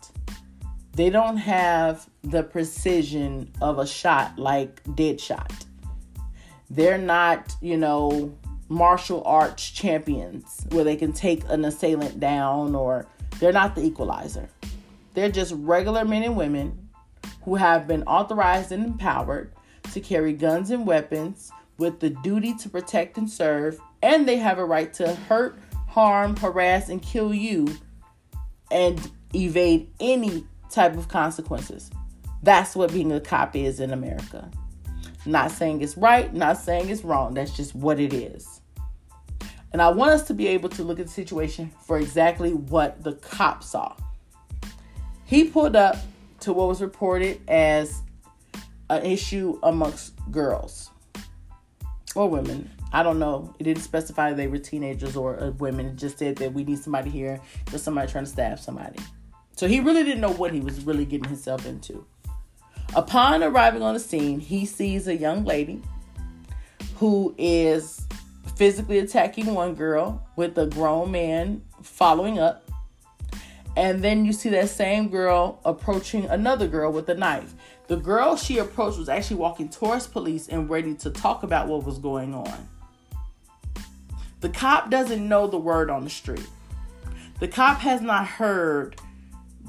They 0.95 1.11
don't 1.11 1.37
have 1.37 2.09
the 2.23 2.45
precision 2.45 3.51
of 3.61 3.79
a 3.79 3.87
shot 3.87 4.39
like 4.39 4.85
Deadshot. 4.85 5.67
They're 6.69 6.99
not, 6.99 7.55
you 7.61 7.77
know, 7.77 8.33
martial 8.69 9.25
arts 9.25 9.69
champions 9.69 10.65
where 10.71 10.85
they 10.85 10.95
can 10.95 11.13
take 11.13 11.43
an 11.49 11.65
assailant 11.65 12.21
down, 12.21 12.77
or 12.77 13.07
they're 13.41 13.53
not 13.53 13.75
the 13.75 13.83
equalizer. 13.85 14.49
They're 15.15 15.31
just 15.31 15.55
regular 15.57 16.05
men 16.05 16.23
and 16.23 16.37
women 16.37 16.89
who 17.43 17.57
have 17.57 17.87
been 17.87 18.03
authorized 18.05 18.73
and 18.73 18.85
empowered 18.85 19.53
to 19.93 20.01
carry 20.01 20.33
guns 20.33 20.71
and 20.71 20.87
weapons 20.87 21.51
with 21.79 22.01
the 22.01 22.11
duty 22.11 22.55
to 22.55 22.69
protect 22.69 23.17
and 23.17 23.29
serve, 23.29 23.81
and 24.03 24.29
they 24.29 24.37
have 24.37 24.59
a 24.59 24.65
right 24.65 24.93
to 24.95 25.15
hurt, 25.15 25.59
harm, 25.89 26.37
harass, 26.37 26.89
and 26.89 27.03
kill 27.03 27.35
you 27.35 27.67
and 28.71 29.11
evade 29.35 29.91
any 29.99 30.45
type 30.71 30.97
of 30.97 31.09
consequences. 31.09 31.91
That's 32.43 32.77
what 32.77 32.93
being 32.93 33.13
a 33.13 33.21
cop 33.21 33.57
is 33.57 33.81
in 33.81 33.93
America. 33.93 34.51
Not 35.27 35.51
saying 35.51 35.83
it's 35.83 35.97
right, 35.97 36.33
not 36.33 36.57
saying 36.57 36.89
it's 36.89 37.05
wrong. 37.05 37.35
That's 37.35 37.55
just 37.55 37.75
what 37.75 37.99
it 38.01 38.13
is. 38.13 38.61
And 39.73 39.81
I 39.81 39.91
want 39.91 40.13
us 40.13 40.27
to 40.29 40.35
be 40.35 40.49
able 40.49 40.69
to 40.71 40.83
look 40.83 40.99
at 40.99 41.07
the 41.07 41.13
situation 41.13 41.71
for 41.87 41.99
exactly 41.99 42.53
what 42.53 43.03
the 43.05 43.15
cop 43.15 43.63
saw. 43.63 43.95
He 45.31 45.45
pulled 45.45 45.77
up 45.77 45.97
to 46.41 46.53
what 46.53 46.67
was 46.67 46.83
reported 46.83 47.41
as 47.47 48.03
an 48.89 49.07
issue 49.07 49.61
amongst 49.63 50.15
girls 50.33 50.91
or 52.17 52.29
women. 52.29 52.69
I 52.93 53.05
don't 53.05 53.21
know. 53.21 53.55
It 53.61 53.63
didn't 53.63 53.85
specify 53.85 54.33
they 54.33 54.49
were 54.49 54.59
teenagers 54.59 55.15
or 55.15 55.41
uh, 55.41 55.51
women. 55.53 55.87
It 55.87 55.95
just 55.95 56.19
said 56.19 56.35
that 56.39 56.53
we 56.53 56.65
need 56.65 56.81
somebody 56.81 57.11
here. 57.11 57.41
There's 57.67 57.81
somebody 57.81 58.11
trying 58.11 58.25
to 58.25 58.31
stab 58.31 58.59
somebody. 58.59 58.99
So 59.55 59.69
he 59.69 59.79
really 59.79 60.03
didn't 60.03 60.21
know 60.21 60.33
what 60.33 60.53
he 60.53 60.59
was 60.59 60.85
really 60.85 61.05
getting 61.05 61.29
himself 61.29 61.65
into. 61.65 62.05
Upon 62.97 63.45
arriving 63.45 63.83
on 63.83 63.95
the 63.95 64.01
scene, 64.01 64.41
he 64.41 64.67
sees 64.67 65.07
a 65.07 65.15
young 65.15 65.45
lady 65.45 65.81
who 66.97 67.37
is 67.39 68.05
physically 68.57 68.99
attacking 68.99 69.47
one 69.55 69.77
girl 69.77 70.27
with 70.35 70.59
a 70.59 70.67
grown 70.67 71.13
man 71.13 71.63
following 71.83 72.41
up. 72.41 72.70
And 73.81 74.05
then 74.05 74.27
you 74.27 74.35
see 74.35 74.51
that 74.51 74.69
same 74.69 75.09
girl 75.09 75.59
approaching 75.65 76.27
another 76.27 76.69
girl 76.69 76.93
with 76.93 77.09
a 77.09 77.15
knife. 77.15 77.55
The 77.87 77.97
girl 77.97 78.37
she 78.37 78.59
approached 78.59 78.99
was 78.99 79.09
actually 79.09 79.39
walking 79.39 79.71
towards 79.71 80.07
police 80.07 80.49
and 80.49 80.69
ready 80.69 80.95
to 80.97 81.09
talk 81.09 81.45
about 81.45 81.67
what 81.67 81.87
was 81.87 81.97
going 81.97 82.35
on. 82.35 82.69
The 84.43 84.51
cop 84.51 84.91
doesn't 84.91 85.27
know 85.27 85.47
the 85.47 85.57
word 85.57 85.89
on 85.89 86.05
the 86.05 86.11
street. 86.11 86.47
The 87.39 87.49
cop 87.49 87.79
has 87.79 88.03
not 88.03 88.27
heard 88.27 89.01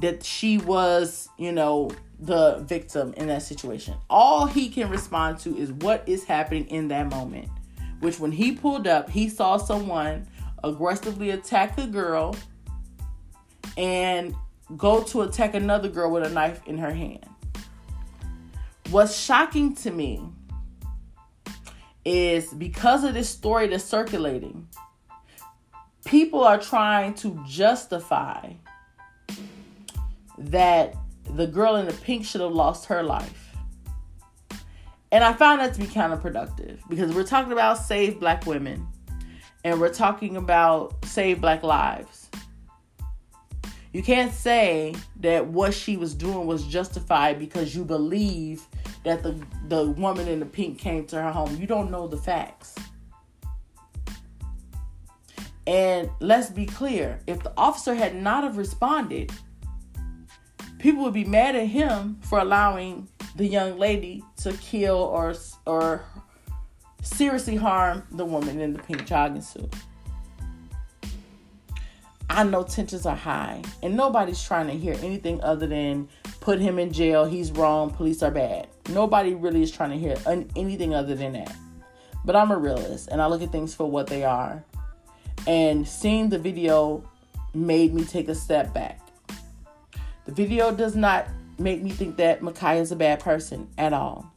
that 0.01 0.25
she 0.25 0.57
was, 0.57 1.29
you 1.37 1.53
know, 1.53 1.91
the 2.19 2.57
victim 2.67 3.13
in 3.15 3.27
that 3.27 3.43
situation. 3.43 3.93
All 4.09 4.45
he 4.45 4.67
can 4.67 4.89
respond 4.89 5.39
to 5.39 5.55
is 5.55 5.71
what 5.71 6.03
is 6.05 6.25
happening 6.25 6.65
in 6.65 6.89
that 6.89 7.09
moment. 7.09 7.47
Which, 8.01 8.19
when 8.19 8.33
he 8.33 8.51
pulled 8.51 8.87
up, 8.87 9.09
he 9.09 9.29
saw 9.29 9.55
someone 9.55 10.27
aggressively 10.65 11.29
attack 11.29 11.77
the 11.77 11.87
girl 11.87 12.35
and 13.77 14.35
go 14.77 15.03
to 15.03 15.21
attack 15.21 15.53
another 15.53 15.89
girl 15.89 16.11
with 16.11 16.23
a 16.23 16.29
knife 16.29 16.61
in 16.65 16.77
her 16.77 16.93
hand. 16.93 17.25
What's 18.89 19.17
shocking 19.17 19.75
to 19.75 19.91
me 19.91 20.21
is 22.03 22.53
because 22.53 23.03
of 23.03 23.13
this 23.13 23.29
story 23.29 23.67
that's 23.67 23.83
circulating, 23.83 24.67
people 26.05 26.43
are 26.43 26.59
trying 26.59 27.13
to 27.15 27.41
justify 27.47 28.53
that 30.37 30.95
the 31.35 31.47
girl 31.47 31.75
in 31.75 31.85
the 31.85 31.93
pink 31.93 32.25
should 32.25 32.41
have 32.41 32.51
lost 32.51 32.85
her 32.85 33.03
life. 33.03 33.55
And 35.11 35.23
I 35.23 35.33
found 35.33 35.59
that 35.61 35.73
to 35.73 35.79
be 35.79 35.87
counterproductive 35.87 36.79
because 36.89 37.13
we're 37.13 37.25
talking 37.25 37.51
about 37.51 37.77
save 37.77 38.19
black 38.19 38.45
women 38.45 38.87
and 39.63 39.79
we're 39.79 39.93
talking 39.93 40.37
about 40.37 40.95
save 41.05 41.41
black 41.41 41.63
lives. 41.63 42.20
You 43.93 44.01
can't 44.01 44.33
say 44.33 44.95
that 45.17 45.47
what 45.47 45.73
she 45.73 45.97
was 45.97 46.15
doing 46.15 46.47
was 46.47 46.65
justified 46.65 47.39
because 47.39 47.75
you 47.75 47.83
believe 47.83 48.65
that 49.03 49.21
the 49.23 49.41
the 49.67 49.91
woman 49.91 50.27
in 50.27 50.39
the 50.39 50.45
pink 50.45 50.79
came 50.79 51.05
to 51.07 51.21
her 51.21 51.31
home. 51.31 51.57
You 51.59 51.67
don't 51.67 51.91
know 51.91 52.07
the 52.07 52.17
facts. 52.17 52.75
And 55.67 56.09
let's 56.19 56.49
be 56.49 56.65
clear, 56.65 57.19
if 57.27 57.43
the 57.43 57.53
officer 57.55 57.93
had 57.93 58.15
not 58.15 58.43
have 58.43 58.57
responded, 58.57 59.31
people 60.79 61.03
would 61.03 61.13
be 61.13 61.25
mad 61.25 61.55
at 61.55 61.67
him 61.67 62.19
for 62.21 62.39
allowing 62.39 63.07
the 63.35 63.45
young 63.45 63.77
lady 63.77 64.23
to 64.37 64.53
kill 64.53 64.97
or 64.97 65.35
or 65.65 66.05
seriously 67.03 67.55
harm 67.55 68.03
the 68.11 68.25
woman 68.25 68.61
in 68.61 68.73
the 68.73 68.79
pink 68.79 69.05
jogging 69.05 69.41
suit. 69.41 69.73
I 72.33 72.43
know 72.43 72.63
tensions 72.63 73.05
are 73.05 73.15
high, 73.15 73.61
and 73.83 73.97
nobody's 73.97 74.41
trying 74.41 74.67
to 74.67 74.73
hear 74.73 74.95
anything 75.01 75.43
other 75.43 75.67
than 75.67 76.07
put 76.39 76.61
him 76.61 76.79
in 76.79 76.93
jail, 76.93 77.25
he's 77.25 77.51
wrong, 77.51 77.89
police 77.91 78.23
are 78.23 78.31
bad. 78.31 78.69
Nobody 78.89 79.33
really 79.33 79.61
is 79.61 79.69
trying 79.69 79.89
to 79.89 79.97
hear 79.97 80.15
anything 80.55 80.95
other 80.95 81.13
than 81.13 81.33
that. 81.33 81.53
But 82.23 82.37
I'm 82.37 82.51
a 82.51 82.57
realist, 82.57 83.09
and 83.09 83.21
I 83.21 83.27
look 83.27 83.41
at 83.41 83.51
things 83.51 83.75
for 83.75 83.91
what 83.91 84.07
they 84.07 84.23
are. 84.23 84.63
And 85.45 85.85
seeing 85.85 86.29
the 86.29 86.39
video 86.39 87.03
made 87.53 87.93
me 87.93 88.05
take 88.05 88.29
a 88.29 88.35
step 88.35 88.73
back. 88.73 89.01
The 90.23 90.31
video 90.31 90.73
does 90.73 90.95
not 90.95 91.27
make 91.59 91.83
me 91.83 91.89
think 91.89 92.15
that 92.15 92.39
Ma'Khia 92.39 92.79
is 92.79 92.93
a 92.93 92.95
bad 92.95 93.19
person 93.19 93.67
at 93.77 93.91
all. 93.91 94.31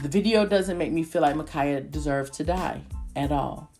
The 0.00 0.08
video 0.08 0.46
doesn't 0.46 0.78
make 0.78 0.92
me 0.92 1.02
feel 1.02 1.22
like 1.22 1.34
Ma'Khia 1.34 1.90
deserves 1.90 2.30
to 2.36 2.44
die 2.44 2.82
at 3.16 3.32
all 3.32 3.72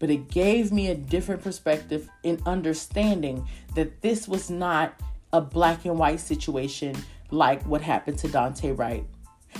but 0.00 0.10
it 0.10 0.28
gave 0.28 0.72
me 0.72 0.88
a 0.88 0.94
different 0.96 1.42
perspective 1.42 2.08
in 2.24 2.42
understanding 2.46 3.46
that 3.76 4.02
this 4.02 4.26
was 4.26 4.50
not 4.50 4.98
a 5.32 5.40
black 5.40 5.84
and 5.84 5.96
white 5.96 6.18
situation 6.18 6.96
like 7.30 7.62
what 7.62 7.82
happened 7.82 8.18
to 8.18 8.28
Daunte 8.28 8.76
Wright, 8.76 9.04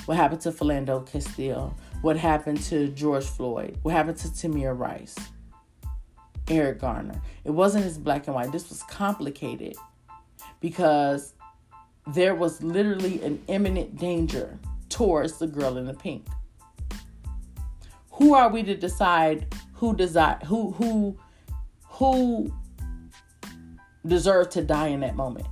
what 0.07 0.17
happened 0.17 0.41
to 0.41 0.51
Philando 0.51 1.07
Castile, 1.07 1.77
what 2.03 2.17
happened 2.17 2.61
to 2.65 2.89
George 2.89 3.27
Floyd, 3.27 3.79
what 3.83 3.93
happened 3.93 4.17
to 4.17 4.29
Tamir 4.29 4.77
Rice, 4.77 5.15
Eric 6.49 6.81
Garner. 6.81 7.21
It 7.45 7.51
wasn't 7.51 7.85
as 7.85 7.99
black 7.99 8.27
and 8.27 8.35
white. 8.35 8.51
This 8.51 8.69
was 8.71 8.83
complicated 8.85 9.77
because 10.61 11.35
there 12.09 12.35
was 12.35 12.63
literally 12.63 13.23
an 13.23 13.41
imminent 13.47 13.99
danger 13.99 14.59
towards 14.89 15.39
the 15.39 15.47
girl 15.47 15.77
in 15.77 15.87
the 15.87 15.95
pink. 15.95 16.27
Who 18.13 18.35
are 18.35 18.49
we 18.49 18.63
to 18.65 18.75
decide 18.75 19.55
who 19.81 19.97
desire 19.97 20.39
who 20.45 20.73
who 20.73 21.17
who 21.85 22.53
deserve 24.07 24.51
to 24.51 24.63
die 24.63 24.89
in 24.89 25.01
that 25.01 25.17
moment. 25.17 25.47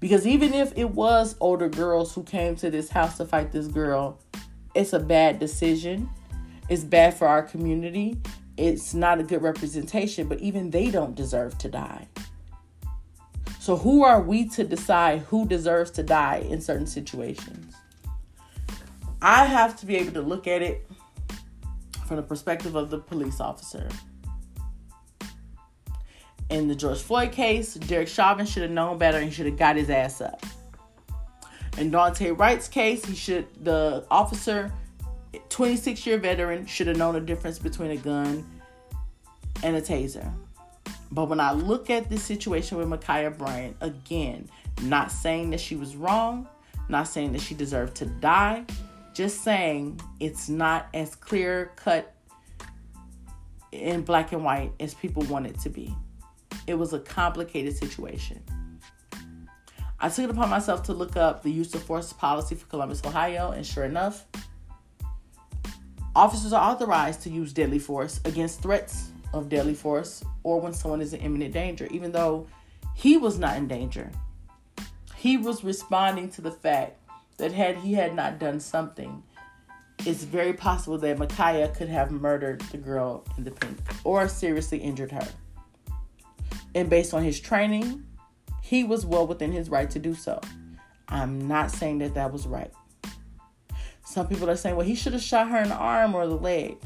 Because 0.00 0.26
even 0.26 0.54
if 0.54 0.72
it 0.74 0.90
was 0.92 1.36
older 1.38 1.68
girls 1.68 2.14
who 2.14 2.22
came 2.22 2.56
to 2.56 2.70
this 2.70 2.88
house 2.88 3.18
to 3.18 3.26
fight 3.26 3.52
this 3.52 3.66
girl, 3.66 4.18
it's 4.74 4.94
a 4.94 4.98
bad 4.98 5.38
decision. 5.38 6.08
It's 6.70 6.82
bad 6.82 7.12
for 7.12 7.28
our 7.28 7.42
community. 7.42 8.18
It's 8.56 8.94
not 8.94 9.20
a 9.20 9.22
good 9.22 9.42
representation, 9.42 10.26
but 10.26 10.40
even 10.40 10.70
they 10.70 10.90
don't 10.90 11.14
deserve 11.14 11.58
to 11.58 11.68
die. 11.68 12.08
So, 13.60 13.76
who 13.76 14.02
are 14.02 14.22
we 14.22 14.48
to 14.50 14.64
decide 14.64 15.20
who 15.20 15.46
deserves 15.46 15.90
to 15.92 16.02
die 16.02 16.38
in 16.48 16.62
certain 16.62 16.86
situations? 16.86 17.74
I 19.20 19.44
have 19.44 19.78
to 19.80 19.86
be 19.86 19.96
able 19.96 20.12
to 20.12 20.22
look 20.22 20.46
at 20.46 20.62
it 20.62 20.88
from 22.08 22.16
the 22.16 22.22
perspective 22.22 22.74
of 22.74 22.90
the 22.90 22.98
police 22.98 23.38
officer. 23.38 23.88
In 26.50 26.66
the 26.66 26.74
George 26.74 27.02
Floyd 27.02 27.30
case, 27.30 27.74
Derek 27.74 28.08
Chauvin 28.08 28.46
should 28.46 28.62
have 28.62 28.72
known 28.72 28.96
better 28.96 29.18
and 29.18 29.30
should 29.30 29.44
have 29.44 29.58
got 29.58 29.76
his 29.76 29.90
ass 29.90 30.22
up. 30.22 30.42
In 31.76 31.90
Daunte 31.90 32.36
Wright's 32.36 32.66
case, 32.66 33.04
he 33.04 33.14
should 33.14 33.46
the 33.62 34.06
officer, 34.10 34.72
26 35.50 36.06
year 36.06 36.18
veteran, 36.18 36.64
should 36.64 36.86
have 36.86 36.96
known 36.96 37.14
the 37.14 37.20
difference 37.20 37.58
between 37.58 37.90
a 37.90 37.96
gun 37.96 38.44
and 39.62 39.76
a 39.76 39.82
taser. 39.82 40.32
But 41.12 41.28
when 41.28 41.40
I 41.40 41.52
look 41.52 41.90
at 41.90 42.08
this 42.08 42.22
situation 42.22 42.78
with 42.78 42.88
Ma'Khia 42.88 43.36
Bryant, 43.36 43.76
again, 43.82 44.48
not 44.82 45.12
saying 45.12 45.50
that 45.50 45.60
she 45.60 45.76
was 45.76 45.96
wrong, 45.96 46.48
not 46.88 47.08
saying 47.08 47.32
that 47.32 47.42
she 47.42 47.54
deserved 47.54 47.94
to 47.96 48.06
die, 48.06 48.64
just 49.18 49.42
saying 49.42 50.00
it's 50.20 50.48
not 50.48 50.86
as 50.94 51.16
clear 51.16 51.72
cut 51.74 52.14
in 53.72 54.02
black 54.02 54.30
and 54.30 54.44
white 54.44 54.70
as 54.78 54.94
people 54.94 55.24
want 55.24 55.44
it 55.44 55.58
to 55.58 55.68
be. 55.68 55.92
It 56.68 56.74
was 56.74 56.92
a 56.92 57.00
complicated 57.00 57.76
situation. 57.76 58.40
I 59.98 60.08
took 60.08 60.26
it 60.26 60.30
upon 60.30 60.50
myself 60.50 60.84
to 60.84 60.92
look 60.92 61.16
up 61.16 61.42
the 61.42 61.50
use 61.50 61.74
of 61.74 61.82
force 61.82 62.12
policy 62.12 62.54
for 62.54 62.66
Columbus, 62.66 63.02
Ohio, 63.04 63.50
and 63.50 63.66
sure 63.66 63.82
enough, 63.82 64.24
officers 66.14 66.52
are 66.52 66.70
authorized 66.70 67.22
to 67.22 67.30
use 67.30 67.52
deadly 67.52 67.80
force 67.80 68.20
against 68.24 68.62
threats 68.62 69.10
of 69.34 69.48
deadly 69.48 69.74
force 69.74 70.22
or 70.44 70.60
when 70.60 70.72
someone 70.72 71.00
is 71.00 71.12
in 71.12 71.20
imminent 71.22 71.52
danger, 71.52 71.88
even 71.90 72.12
though 72.12 72.46
he 72.94 73.16
was 73.16 73.36
not 73.36 73.56
in 73.56 73.66
danger. 73.66 74.12
He 75.16 75.36
was 75.36 75.64
responding 75.64 76.28
to 76.30 76.40
the 76.40 76.52
fact 76.52 77.02
that 77.38 77.52
had 77.52 77.76
he 77.78 77.94
had 77.94 78.14
not 78.14 78.38
done 78.38 78.60
something, 78.60 79.22
it's 80.06 80.24
very 80.24 80.52
possible 80.52 80.98
that 80.98 81.18
Ma'Khia 81.18 81.74
could 81.74 81.88
have 81.88 82.10
murdered 82.10 82.60
the 82.72 82.78
girl 82.78 83.24
in 83.36 83.44
the 83.44 83.50
pink 83.50 83.78
or 84.04 84.28
seriously 84.28 84.78
injured 84.78 85.10
her. 85.12 85.26
And 86.74 86.88
based 86.88 87.14
on 87.14 87.24
his 87.24 87.40
training, 87.40 88.04
he 88.62 88.84
was 88.84 89.06
well 89.06 89.26
within 89.26 89.50
his 89.50 89.70
right 89.70 89.90
to 89.90 89.98
do 89.98 90.14
so. 90.14 90.40
I'm 91.08 91.48
not 91.48 91.70
saying 91.70 91.98
that 91.98 92.14
that 92.14 92.32
was 92.32 92.46
right. 92.46 92.70
Some 94.04 94.26
people 94.28 94.48
are 94.48 94.56
saying, 94.56 94.76
well, 94.76 94.86
he 94.86 94.94
should 94.94 95.12
have 95.14 95.22
shot 95.22 95.48
her 95.48 95.58
in 95.58 95.68
the 95.68 95.74
arm 95.74 96.14
or 96.14 96.26
the 96.26 96.36
leg. 96.36 96.76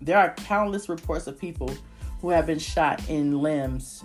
There 0.00 0.18
are 0.18 0.34
countless 0.34 0.88
reports 0.88 1.26
of 1.26 1.38
people 1.38 1.74
who 2.20 2.30
have 2.30 2.46
been 2.46 2.58
shot 2.58 3.08
in 3.08 3.40
limbs 3.40 4.04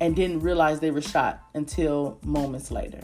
and 0.00 0.14
didn't 0.14 0.40
realize 0.40 0.80
they 0.80 0.90
were 0.90 1.00
shot 1.00 1.42
until 1.54 2.18
moments 2.24 2.70
later. 2.70 3.00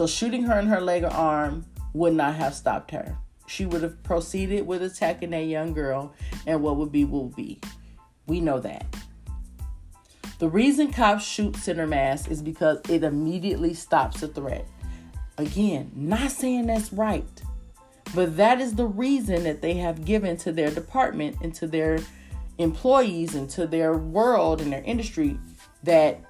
So 0.00 0.06
shooting 0.06 0.44
her 0.44 0.58
in 0.58 0.66
her 0.68 0.80
leg 0.80 1.04
or 1.04 1.08
arm 1.08 1.66
would 1.92 2.14
not 2.14 2.34
have 2.36 2.54
stopped 2.54 2.90
her. 2.92 3.18
She 3.46 3.66
would 3.66 3.82
have 3.82 4.02
proceeded 4.02 4.66
with 4.66 4.82
attacking 4.82 5.28
that 5.28 5.42
young 5.42 5.74
girl, 5.74 6.14
and 6.46 6.62
what 6.62 6.78
would 6.78 6.90
be 6.90 7.04
will 7.04 7.28
be. 7.28 7.60
We 8.26 8.40
know 8.40 8.60
that. 8.60 8.86
The 10.38 10.48
reason 10.48 10.90
cops 10.90 11.22
shoot 11.22 11.54
center 11.54 11.86
mass 11.86 12.28
is 12.28 12.40
because 12.40 12.80
it 12.88 13.04
immediately 13.04 13.74
stops 13.74 14.22
the 14.22 14.28
threat. 14.28 14.66
Again, 15.36 15.92
not 15.94 16.30
saying 16.30 16.68
that's 16.68 16.94
right, 16.94 17.42
but 18.14 18.38
that 18.38 18.58
is 18.58 18.76
the 18.76 18.86
reason 18.86 19.44
that 19.44 19.60
they 19.60 19.74
have 19.74 20.06
given 20.06 20.38
to 20.38 20.50
their 20.50 20.70
department 20.70 21.36
and 21.42 21.54
to 21.56 21.66
their 21.66 21.98
employees 22.56 23.34
and 23.34 23.50
to 23.50 23.66
their 23.66 23.98
world 23.98 24.62
and 24.62 24.72
their 24.72 24.82
industry 24.84 25.38
that 25.82 26.22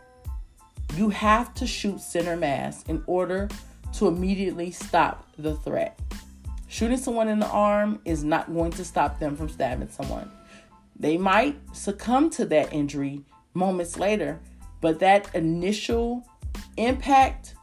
you 0.97 1.09
have 1.11 1.55
to 1.55 1.67
shoot 1.67 2.01
center 2.01 2.37
mass 2.37 2.83
in 2.85 3.03
order 3.07 3.49
to 3.95 4.09
immediately 4.09 4.71
stop 4.71 5.27
the 5.39 5.55
threat. 5.57 5.99
Shooting 6.69 6.99
someone 6.99 7.29
in 7.29 7.41
the 7.41 7.49
arm 7.49 8.01
is 8.05 8.23
not 8.23 8.53
going 8.53 8.71
to 8.73 8.85
stop 8.85 9.19
them 9.19 9.37
from 9.37 9.49
stabbing 9.49 9.89
someone. 9.89 10.31
They 10.99 11.17
might 11.17 11.57
succumb 11.73 12.31
to 12.31 12.47
that 12.47 12.73
injury 12.73 13.25
moments 13.55 13.99
later, 13.99 14.39
but 14.81 15.01
that 15.01 15.35
initial 15.35 16.25
impact 16.77 17.55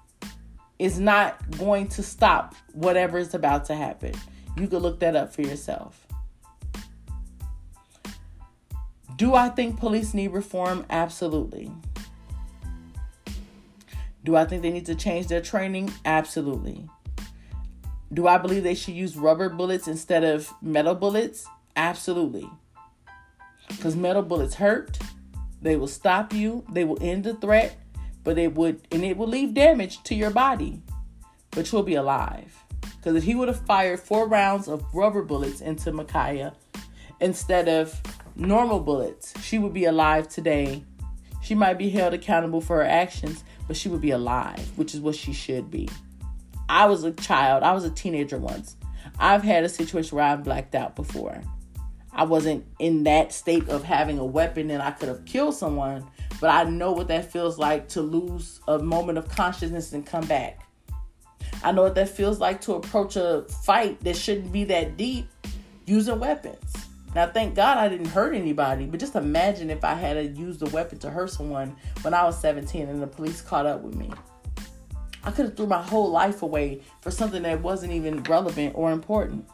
is 0.80 1.00
not 1.00 1.58
going 1.58 1.88
to 1.88 2.04
stop 2.04 2.56
whatever 2.74 3.18
is 3.18 3.34
about 3.34 3.66
to 3.66 3.76
happen. 3.76 4.14
You 4.58 4.68
could 4.68 4.82
look 4.82 5.00
that 5.00 5.16
up 5.16 5.34
for 5.34 5.42
yourself. 5.42 6.06
Do 9.16 9.34
I 9.34 9.50
think 9.50 9.80
police 9.80 10.14
need 10.14 10.30
reform? 10.30 10.86
Absolutely. 10.90 11.72
Do 14.28 14.36
I 14.36 14.44
think 14.44 14.62
they 14.62 14.72
need 14.72 14.86
to 14.88 14.96
change 14.96 15.28
their 15.28 15.40
training? 15.40 15.90
Absolutely. 16.04 16.86
Do 18.14 18.28
I 18.28 18.38
believe 18.38 18.62
they 18.62 18.76
should 18.76 18.94
use 18.94 19.16
rubber 19.16 19.48
bullets 19.48 19.88
instead 19.88 20.26
of 20.26 20.54
metal 20.62 20.96
bullets? 20.96 21.48
Absolutely. 21.78 22.46
Because 23.70 23.96
metal 23.96 24.24
bullets 24.24 24.56
hurt, 24.56 25.00
they 25.62 25.78
will 25.78 25.88
stop 25.88 26.34
you, 26.34 26.66
they 26.70 26.84
will 26.84 26.98
end 27.00 27.24
the 27.24 27.36
threat, 27.36 27.78
but 28.26 28.38
it 28.38 28.54
would 28.56 28.86
and 28.92 29.06
it 29.06 29.16
will 29.16 29.30
leave 29.30 29.54
damage 29.54 30.04
to 30.04 30.14
your 30.14 30.32
body. 30.32 30.82
But 31.52 31.72
you'll 31.72 31.84
be 31.84 31.96
alive. 31.96 32.54
Because 32.82 33.16
if 33.16 33.24
he 33.24 33.34
would 33.34 33.48
have 33.48 33.66
fired 33.66 34.02
four 34.02 34.28
rounds 34.28 34.68
of 34.68 34.84
rubber 34.94 35.22
bullets 35.22 35.62
into 35.62 35.94
Ma'Khia 35.94 36.54
instead 37.22 37.70
of 37.70 37.98
normal 38.36 38.82
bullets, 38.82 39.42
she 39.42 39.58
would 39.58 39.74
be 39.74 39.86
alive 39.86 40.28
today. 40.28 40.84
She 41.42 41.56
might 41.56 41.78
be 41.78 41.90
held 41.90 42.14
accountable 42.14 42.60
for 42.60 42.76
her 42.78 42.86
actions, 42.86 43.46
but 43.68 43.76
she 43.76 43.90
would 43.90 44.02
be 44.02 44.12
alive, 44.12 44.60
which 44.76 44.94
is 44.94 45.02
what 45.02 45.16
she 45.16 45.34
should 45.34 45.70
be. 45.70 45.90
I 46.70 46.86
was 46.86 47.04
a 47.04 47.12
child, 47.12 47.64
I 47.64 47.74
was 47.74 47.84
a 47.84 47.90
teenager 47.90 48.38
once. 48.38 48.76
I've 49.20 49.44
had 49.44 49.64
a 49.64 49.70
situation 49.70 50.16
where 50.16 50.26
I've 50.26 50.44
blacked 50.44 50.76
out 50.76 50.96
before. 50.96 51.42
I 52.12 52.24
wasn't 52.24 52.66
in 52.80 53.04
that 53.04 53.32
state 53.32 53.70
of 53.70 53.84
having 53.84 54.18
a 54.18 54.26
weapon 54.26 54.72
and 54.72 54.82
I 54.82 54.92
could 54.92 55.08
have 55.08 55.24
killed 55.26 55.56
someone, 55.56 56.06
but 56.42 56.50
I 56.50 56.64
know 56.70 56.92
what 56.92 57.08
that 57.10 57.32
feels 57.32 57.58
like 57.58 57.88
to 57.90 58.02
lose 58.02 58.60
a 58.68 58.80
moment 58.80 59.18
of 59.18 59.30
consciousness 59.30 59.94
and 59.94 60.06
come 60.06 60.26
back. 60.26 60.62
I 61.64 61.72
know 61.72 61.84
what 61.84 61.96
that 61.96 62.10
feels 62.10 62.40
like 62.40 62.62
to 62.62 62.74
approach 62.74 63.16
a 63.16 63.46
fight 63.64 64.00
that 64.02 64.16
shouldn't 64.16 64.52
be 64.52 64.64
that 64.66 64.98
deep 64.98 65.28
using 65.86 66.20
weapons. 66.20 66.87
Now, 67.18 67.26
thank 67.26 67.56
God 67.56 67.80
I 67.80 67.90
didn't 67.90 68.10
hurt 68.10 68.36
anybody, 68.36 68.86
but 68.86 69.00
just 69.00 69.16
imagine 69.16 69.72
if 69.72 69.84
I 69.84 69.96
had 69.96 70.38
used 70.38 70.62
a 70.62 70.68
weapon 70.68 71.00
to 71.00 71.10
hurt 71.10 71.32
someone 71.32 71.76
when 72.04 72.14
I 72.14 72.24
was 72.24 72.40
17 72.40 72.88
and 72.88 73.02
the 73.02 73.08
police 73.08 73.42
caught 73.42 73.66
up 73.66 73.82
with 73.82 73.96
me. 73.96 74.12
I 75.24 75.32
could 75.32 75.46
have 75.46 75.58
threw 75.58 75.66
my 75.66 75.82
whole 75.82 76.12
life 76.12 76.44
away 76.44 76.84
for 77.02 77.10
something 77.10 77.42
that 77.42 77.60
wasn't 77.64 77.94
even 77.94 78.22
relevant 78.22 78.74
or 78.76 78.92
important. 78.92 79.50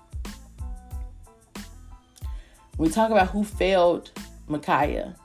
We 2.77 2.89
talk 2.89 3.11
about 3.11 3.29
who 3.29 3.45
failed 3.45 4.11
Ma'Khia, 4.49 5.15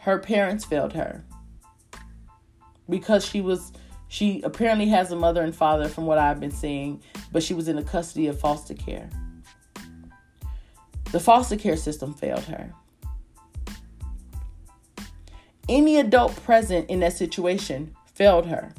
her 0.00 0.18
parents 0.18 0.64
failed 0.64 0.94
her 0.94 1.24
because 2.90 3.24
she 3.24 3.40
was 3.40 3.70
she 4.08 4.40
apparently 4.42 4.88
has 4.88 5.12
a 5.12 5.16
mother 5.16 5.44
and 5.44 5.54
father 5.54 5.88
from 5.88 6.06
what 6.06 6.18
I've 6.18 6.40
been 6.40 6.50
seeing, 6.50 7.04
but 7.30 7.44
she 7.44 7.54
was 7.54 7.68
in 7.68 7.76
the 7.76 7.84
custody 7.84 8.26
of 8.26 8.40
foster 8.40 8.74
care. 8.74 9.08
The 11.12 11.20
foster 11.20 11.56
care 11.56 11.76
system 11.76 12.12
failed 12.12 12.44
her. 12.44 12.72
Any 15.68 15.98
adult 15.98 16.34
present 16.44 16.88
in 16.88 17.00
that 17.00 17.14
situation 17.14 17.94
failed 18.14 18.46
her. 18.46 18.72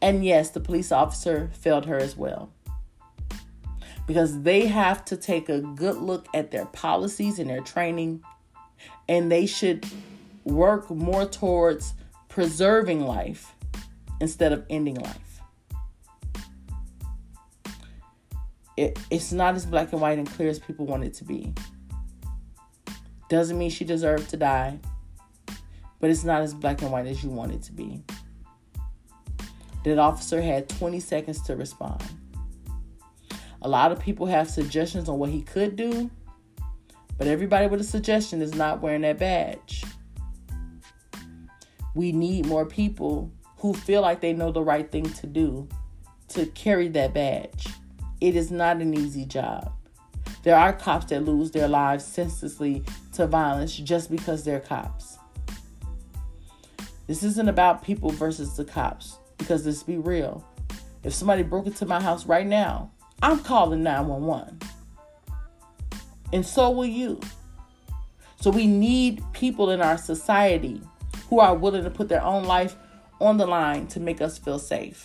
And 0.00 0.24
yes, 0.24 0.50
the 0.50 0.60
police 0.60 0.92
officer 0.92 1.50
failed 1.52 1.86
her 1.86 1.96
as 1.96 2.16
well. 2.16 2.50
Because 4.06 4.42
they 4.42 4.66
have 4.66 5.04
to 5.06 5.16
take 5.16 5.48
a 5.48 5.60
good 5.60 5.96
look 5.96 6.26
at 6.32 6.50
their 6.50 6.66
policies 6.66 7.38
and 7.38 7.50
their 7.50 7.60
training, 7.60 8.22
and 9.08 9.30
they 9.30 9.44
should 9.44 9.86
work 10.44 10.90
more 10.90 11.26
towards 11.26 11.94
preserving 12.28 13.02
life 13.02 13.54
instead 14.20 14.52
of 14.52 14.64
ending 14.70 14.94
life. 14.94 15.27
It, 18.78 18.98
it's 19.10 19.32
not 19.32 19.54
as 19.54 19.66
black 19.66 19.92
and 19.92 20.00
white 20.00 20.18
and 20.18 20.30
clear 20.30 20.48
as 20.48 20.58
people 20.58 20.86
want 20.86 21.04
it 21.04 21.14
to 21.14 21.24
be. 21.24 21.52
Doesn't 23.28 23.58
mean 23.58 23.70
she 23.70 23.84
deserved 23.84 24.30
to 24.30 24.36
die, 24.36 24.78
but 26.00 26.10
it's 26.10 26.24
not 26.24 26.42
as 26.42 26.54
black 26.54 26.80
and 26.82 26.92
white 26.92 27.06
as 27.06 27.22
you 27.22 27.30
want 27.30 27.52
it 27.52 27.62
to 27.64 27.72
be. 27.72 28.02
That 29.84 29.98
officer 29.98 30.40
had 30.40 30.68
20 30.68 31.00
seconds 31.00 31.42
to 31.42 31.56
respond. 31.56 32.02
A 33.62 33.68
lot 33.68 33.90
of 33.90 33.98
people 33.98 34.26
have 34.26 34.48
suggestions 34.48 35.08
on 35.08 35.18
what 35.18 35.30
he 35.30 35.42
could 35.42 35.74
do, 35.74 36.10
but 37.16 37.26
everybody 37.26 37.66
with 37.66 37.80
a 37.80 37.84
suggestion 37.84 38.40
is 38.40 38.54
not 38.54 38.80
wearing 38.80 39.02
that 39.02 39.18
badge. 39.18 39.84
We 41.94 42.12
need 42.12 42.46
more 42.46 42.64
people 42.64 43.32
who 43.56 43.74
feel 43.74 44.02
like 44.02 44.20
they 44.20 44.32
know 44.32 44.52
the 44.52 44.62
right 44.62 44.90
thing 44.90 45.10
to 45.14 45.26
do 45.26 45.68
to 46.28 46.46
carry 46.46 46.88
that 46.88 47.12
badge. 47.12 47.66
It 48.20 48.34
is 48.34 48.50
not 48.50 48.78
an 48.78 48.94
easy 48.94 49.24
job. 49.24 49.72
There 50.42 50.56
are 50.56 50.72
cops 50.72 51.06
that 51.06 51.24
lose 51.24 51.50
their 51.50 51.68
lives 51.68 52.04
senselessly 52.04 52.82
to 53.12 53.26
violence 53.26 53.76
just 53.76 54.10
because 54.10 54.44
they're 54.44 54.60
cops. 54.60 55.18
This 57.06 57.22
isn't 57.22 57.48
about 57.48 57.82
people 57.82 58.10
versus 58.10 58.56
the 58.56 58.64
cops, 58.64 59.18
because 59.38 59.64
let's 59.66 59.82
be 59.82 59.96
real. 59.96 60.44
If 61.04 61.14
somebody 61.14 61.42
broke 61.42 61.66
into 61.66 61.86
my 61.86 62.00
house 62.00 62.26
right 62.26 62.46
now, 62.46 62.90
I'm 63.22 63.38
calling 63.40 63.82
911. 63.82 64.60
And 66.32 66.44
so 66.44 66.70
will 66.70 66.86
you. 66.86 67.20
So 68.40 68.50
we 68.50 68.66
need 68.66 69.22
people 69.32 69.70
in 69.70 69.80
our 69.80 69.96
society 69.96 70.80
who 71.28 71.40
are 71.40 71.54
willing 71.54 71.84
to 71.84 71.90
put 71.90 72.08
their 72.08 72.22
own 72.22 72.44
life 72.44 72.76
on 73.20 73.36
the 73.36 73.46
line 73.46 73.86
to 73.88 74.00
make 74.00 74.20
us 74.20 74.38
feel 74.38 74.58
safe. 74.58 75.04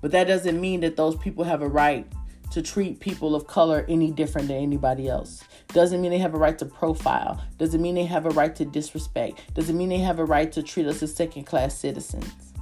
But 0.00 0.12
that 0.12 0.24
doesn't 0.24 0.60
mean 0.60 0.80
that 0.80 0.96
those 0.96 1.16
people 1.16 1.44
have 1.44 1.62
a 1.62 1.68
right 1.68 2.06
to 2.50 2.62
treat 2.62 3.00
people 3.00 3.34
of 3.34 3.46
color 3.46 3.84
any 3.88 4.10
different 4.10 4.48
than 4.48 4.56
anybody 4.56 5.08
else. 5.08 5.44
Doesn't 5.68 6.00
mean 6.00 6.10
they 6.10 6.18
have 6.18 6.34
a 6.34 6.38
right 6.38 6.58
to 6.58 6.64
profile. 6.64 7.40
Doesn't 7.58 7.80
mean 7.80 7.94
they 7.94 8.06
have 8.06 8.26
a 8.26 8.30
right 8.30 8.54
to 8.56 8.64
disrespect. 8.64 9.54
Doesn't 9.54 9.76
mean 9.76 9.88
they 9.88 9.98
have 9.98 10.18
a 10.18 10.24
right 10.24 10.50
to 10.52 10.62
treat 10.62 10.86
us 10.86 11.02
as 11.02 11.14
second 11.14 11.44
class 11.44 11.78
citizens. 11.78 12.52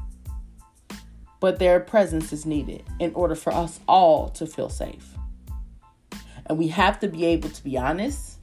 But 1.40 1.58
their 1.58 1.80
presence 1.80 2.32
is 2.32 2.44
needed 2.44 2.82
in 2.98 3.14
order 3.14 3.34
for 3.34 3.52
us 3.52 3.80
all 3.88 4.28
to 4.30 4.46
feel 4.46 4.68
safe. 4.68 5.14
And 6.46 6.58
we 6.58 6.68
have 6.68 6.98
to 7.00 7.08
be 7.08 7.24
able 7.26 7.48
to 7.48 7.64
be 7.64 7.78
honest. 7.78 8.38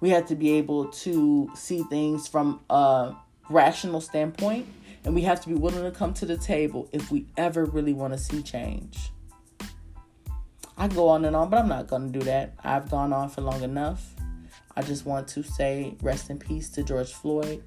We 0.00 0.10
have 0.10 0.26
to 0.26 0.34
be 0.34 0.52
able 0.52 0.86
to 0.86 1.50
see 1.54 1.82
things 1.84 2.26
from 2.28 2.60
a 2.70 3.14
rational 3.50 4.00
standpoint. 4.00 4.66
And 5.04 5.14
we 5.14 5.22
have 5.22 5.40
to 5.40 5.48
be 5.48 5.54
willing 5.54 5.82
to 5.82 5.90
come 5.90 6.14
to 6.14 6.26
the 6.26 6.36
table 6.36 6.88
if 6.92 7.10
we 7.10 7.26
ever 7.36 7.64
really 7.64 7.92
want 7.92 8.12
to 8.12 8.18
see 8.18 8.42
change. 8.42 9.10
I 10.76 10.88
go 10.88 11.08
on 11.08 11.24
and 11.24 11.36
on, 11.36 11.50
but 11.50 11.58
I'm 11.58 11.68
not 11.68 11.88
going 11.88 12.12
to 12.12 12.18
do 12.18 12.24
that. 12.24 12.54
I've 12.62 12.90
gone 12.90 13.12
on 13.12 13.28
for 13.28 13.40
long 13.40 13.62
enough. 13.62 14.14
I 14.76 14.82
just 14.82 15.04
want 15.04 15.28
to 15.28 15.42
say 15.42 15.96
rest 16.02 16.30
in 16.30 16.38
peace 16.38 16.70
to 16.70 16.82
George 16.82 17.12
Floyd. 17.12 17.62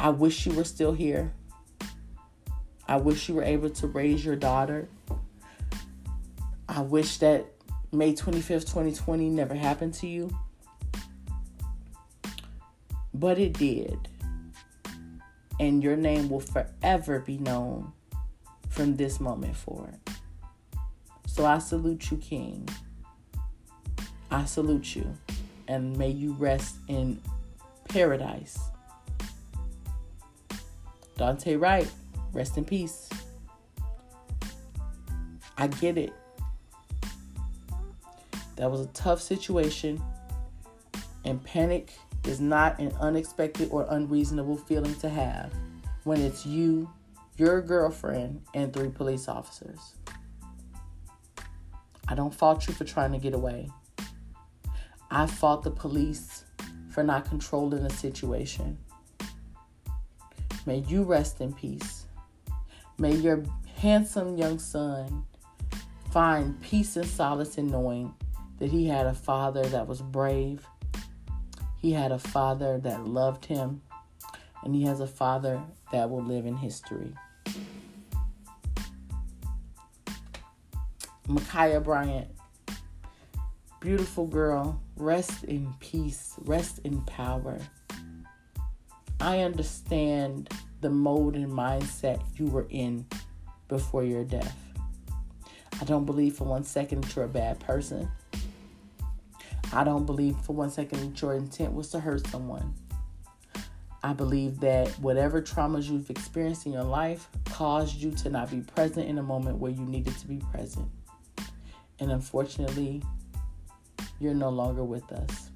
I 0.00 0.10
wish 0.10 0.46
you 0.46 0.52
were 0.52 0.64
still 0.64 0.92
here. 0.92 1.32
I 2.86 2.96
wish 2.96 3.28
you 3.28 3.34
were 3.34 3.42
able 3.42 3.70
to 3.70 3.86
raise 3.86 4.24
your 4.24 4.36
daughter. 4.36 4.88
I 6.68 6.82
wish 6.82 7.18
that 7.18 7.46
May 7.90 8.12
25th, 8.12 8.66
2020 8.66 9.30
never 9.30 9.54
happened 9.54 9.94
to 9.94 10.06
you. 10.06 10.30
But 13.18 13.38
it 13.38 13.54
did. 13.54 14.08
And 15.58 15.82
your 15.82 15.96
name 15.96 16.30
will 16.30 16.40
forever 16.40 17.18
be 17.18 17.38
known 17.38 17.92
from 18.68 18.94
this 18.94 19.18
moment 19.18 19.56
forward. 19.56 19.98
So 21.26 21.44
I 21.44 21.58
salute 21.58 22.12
you, 22.12 22.16
King. 22.18 22.68
I 24.30 24.44
salute 24.44 24.94
you. 24.94 25.16
And 25.66 25.96
may 25.96 26.10
you 26.10 26.32
rest 26.34 26.76
in 26.86 27.20
paradise. 27.88 28.58
Daunte 31.16 31.60
Wright, 31.60 31.90
rest 32.32 32.56
in 32.56 32.64
peace. 32.64 33.08
I 35.56 35.66
get 35.66 35.98
it. 35.98 36.12
That 38.54 38.70
was 38.70 38.80
a 38.80 38.86
tough 38.88 39.20
situation, 39.20 40.00
and 41.24 41.42
panic 41.42 41.92
is 42.28 42.40
not 42.40 42.78
an 42.78 42.92
unexpected 43.00 43.68
or 43.72 43.86
unreasonable 43.90 44.56
feeling 44.56 44.94
to 44.96 45.08
have 45.08 45.52
when 46.04 46.20
it's 46.20 46.46
you 46.46 46.88
your 47.38 47.62
girlfriend, 47.62 48.42
and 48.52 48.72
three 48.72 48.88
police 48.88 49.28
officers. 49.28 49.94
I 52.08 52.16
don't 52.16 52.34
fault 52.34 52.66
you 52.66 52.74
for 52.74 52.84
trying 52.84 53.12
to 53.12 53.18
get 53.18 53.32
away. 53.32 53.70
I 55.10 55.26
fault 55.26 55.62
the 55.62 55.70
police 55.70 56.44
for 56.90 57.04
not 57.04 57.26
controlling 57.26 57.84
the 57.84 57.90
situation. 57.90 58.76
May 60.66 60.78
you 60.78 61.04
rest 61.04 61.40
in 61.40 61.52
peace. 61.52 62.06
May 62.98 63.14
your 63.14 63.44
handsome 63.76 64.36
young 64.36 64.58
son 64.58 65.24
find 66.10 66.60
peace 66.60 66.96
and 66.96 67.06
solace 67.06 67.56
in 67.56 67.70
knowing 67.70 68.12
that 68.58 68.70
he 68.70 68.88
had 68.88 69.06
a 69.06 69.14
father 69.14 69.62
that 69.66 69.86
was 69.86 70.02
brave. 70.02 70.66
He 71.80 71.92
had 71.92 72.12
a 72.12 72.18
father 72.18 72.78
that 72.78 73.06
loved 73.06 73.44
him. 73.44 73.82
And 74.64 74.74
he 74.74 74.82
has 74.84 75.00
a 75.00 75.06
father 75.06 75.62
that 75.92 76.10
will 76.10 76.22
live 76.22 76.44
in 76.44 76.56
history. 76.56 77.14
Ma'Khia 81.28 81.82
Bryant. 81.82 82.28
Beautiful 83.80 84.26
girl, 84.26 84.82
rest 84.96 85.44
in 85.44 85.72
peace, 85.78 86.34
rest 86.38 86.80
in 86.82 87.00
power. 87.02 87.58
I 89.20 89.40
understand 89.40 90.52
the 90.80 90.90
mode 90.90 91.36
and 91.36 91.52
mindset 91.52 92.20
you 92.36 92.46
were 92.46 92.66
in 92.70 93.06
before 93.68 94.02
your 94.02 94.24
death. 94.24 94.56
I 95.80 95.84
don't 95.84 96.06
believe 96.06 96.34
for 96.34 96.44
one 96.44 96.64
second 96.64 97.04
that 97.04 97.14
you're 97.14 97.24
a 97.26 97.28
bad 97.28 97.60
person. 97.60 98.10
I 99.72 99.84
don't 99.84 100.06
believe 100.06 100.36
for 100.38 100.54
one 100.54 100.70
second 100.70 101.00
that 101.00 101.20
your 101.20 101.34
intent 101.34 101.74
was 101.74 101.90
to 101.90 102.00
hurt 102.00 102.26
someone. 102.28 102.74
I 104.02 104.12
believe 104.12 104.60
that 104.60 104.88
whatever 105.00 105.42
traumas 105.42 105.90
you've 105.90 106.08
experienced 106.08 106.66
in 106.66 106.72
your 106.72 106.84
life 106.84 107.28
caused 107.46 107.96
you 107.96 108.12
to 108.12 108.30
not 108.30 108.50
be 108.50 108.60
present 108.60 109.08
in 109.08 109.18
a 109.18 109.22
moment 109.22 109.58
where 109.58 109.72
you 109.72 109.84
needed 109.84 110.16
to 110.18 110.26
be 110.26 110.38
present. 110.52 110.88
And 111.98 112.12
unfortunately, 112.12 113.02
you're 114.20 114.34
no 114.34 114.48
longer 114.50 114.84
with 114.84 115.10
us. 115.12 115.50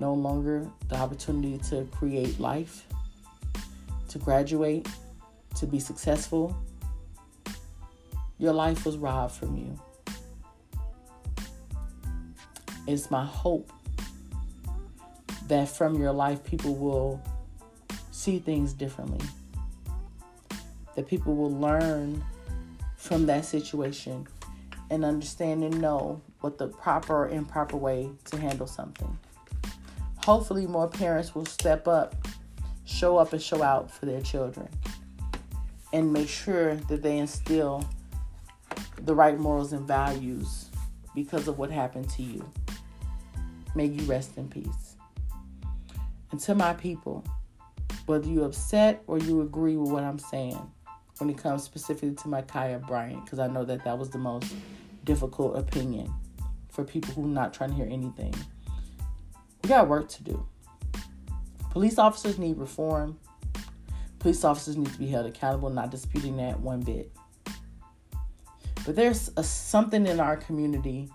No 0.00 0.14
longer 0.14 0.68
the 0.88 0.96
opportunity 0.96 1.58
to 1.70 1.84
create 1.92 2.40
life, 2.40 2.86
to 4.08 4.18
graduate, 4.18 4.88
to 5.56 5.66
be 5.66 5.78
successful. 5.78 6.56
Your 8.38 8.52
life 8.52 8.86
was 8.86 8.96
robbed 8.96 9.34
from 9.34 9.56
you. 9.56 9.78
It's 12.86 13.10
my 13.10 13.24
hope 13.24 13.72
that 15.48 15.68
from 15.68 16.00
your 16.00 16.12
life, 16.12 16.42
people 16.44 16.74
will 16.74 17.22
see 18.10 18.38
things 18.38 18.72
differently. 18.72 19.24
That 20.96 21.06
people 21.06 21.34
will 21.34 21.52
learn 21.52 22.24
from 22.96 23.26
that 23.26 23.44
situation 23.44 24.26
and 24.90 25.04
understand 25.04 25.64
and 25.64 25.80
know 25.80 26.20
what 26.40 26.58
the 26.58 26.68
proper 26.68 27.24
or 27.24 27.28
improper 27.28 27.76
way 27.76 28.10
to 28.26 28.38
handle 28.38 28.66
something. 28.66 29.18
Hopefully, 30.24 30.66
more 30.66 30.88
parents 30.88 31.34
will 31.34 31.46
step 31.46 31.88
up, 31.88 32.14
show 32.84 33.16
up, 33.16 33.32
and 33.32 33.42
show 33.42 33.62
out 33.62 33.90
for 33.90 34.06
their 34.06 34.20
children, 34.20 34.68
and 35.92 36.12
make 36.12 36.28
sure 36.28 36.74
that 36.74 37.02
they 37.02 37.18
instill 37.18 37.88
the 39.04 39.14
right 39.14 39.38
morals 39.38 39.72
and 39.72 39.86
values 39.86 40.68
because 41.14 41.48
of 41.48 41.58
what 41.58 41.70
happened 41.70 42.08
to 42.10 42.22
you. 42.22 42.44
May 43.74 43.86
you 43.86 44.04
rest 44.04 44.36
in 44.36 44.48
peace. 44.48 44.96
And 46.30 46.40
to 46.40 46.54
my 46.54 46.74
people, 46.74 47.24
whether 48.06 48.28
you're 48.28 48.46
upset 48.46 49.02
or 49.06 49.18
you 49.18 49.42
agree 49.42 49.76
with 49.76 49.90
what 49.90 50.04
I'm 50.04 50.18
saying 50.18 50.58
when 51.18 51.30
it 51.30 51.38
comes 51.38 51.62
specifically 51.62 52.14
to 52.14 52.24
Ma'Khia 52.24 52.86
Bryant, 52.86 53.24
because 53.24 53.38
I 53.38 53.46
know 53.46 53.64
that 53.64 53.84
that 53.84 53.98
was 53.98 54.10
the 54.10 54.18
most 54.18 54.54
difficult 55.04 55.56
opinion 55.56 56.12
for 56.70 56.84
people 56.84 57.14
who 57.14 57.24
are 57.24 57.28
not 57.28 57.52
trying 57.52 57.70
to 57.70 57.76
hear 57.76 57.88
anything. 57.88 58.34
We 59.62 59.68
got 59.68 59.88
work 59.88 60.08
to 60.08 60.22
do. 60.22 60.46
Police 61.70 61.98
officers 61.98 62.38
need 62.38 62.58
reform. 62.58 63.18
Police 64.18 64.44
officers 64.44 64.76
need 64.76 64.92
to 64.92 64.98
be 64.98 65.06
held 65.06 65.26
accountable, 65.26 65.70
not 65.70 65.90
disputing 65.90 66.36
that 66.38 66.58
one 66.60 66.80
bit. 66.80 67.12
But 68.84 68.96
there's 68.96 69.30
a, 69.36 69.44
something 69.44 70.06
in 70.06 70.18
our 70.18 70.36
community 70.36 71.08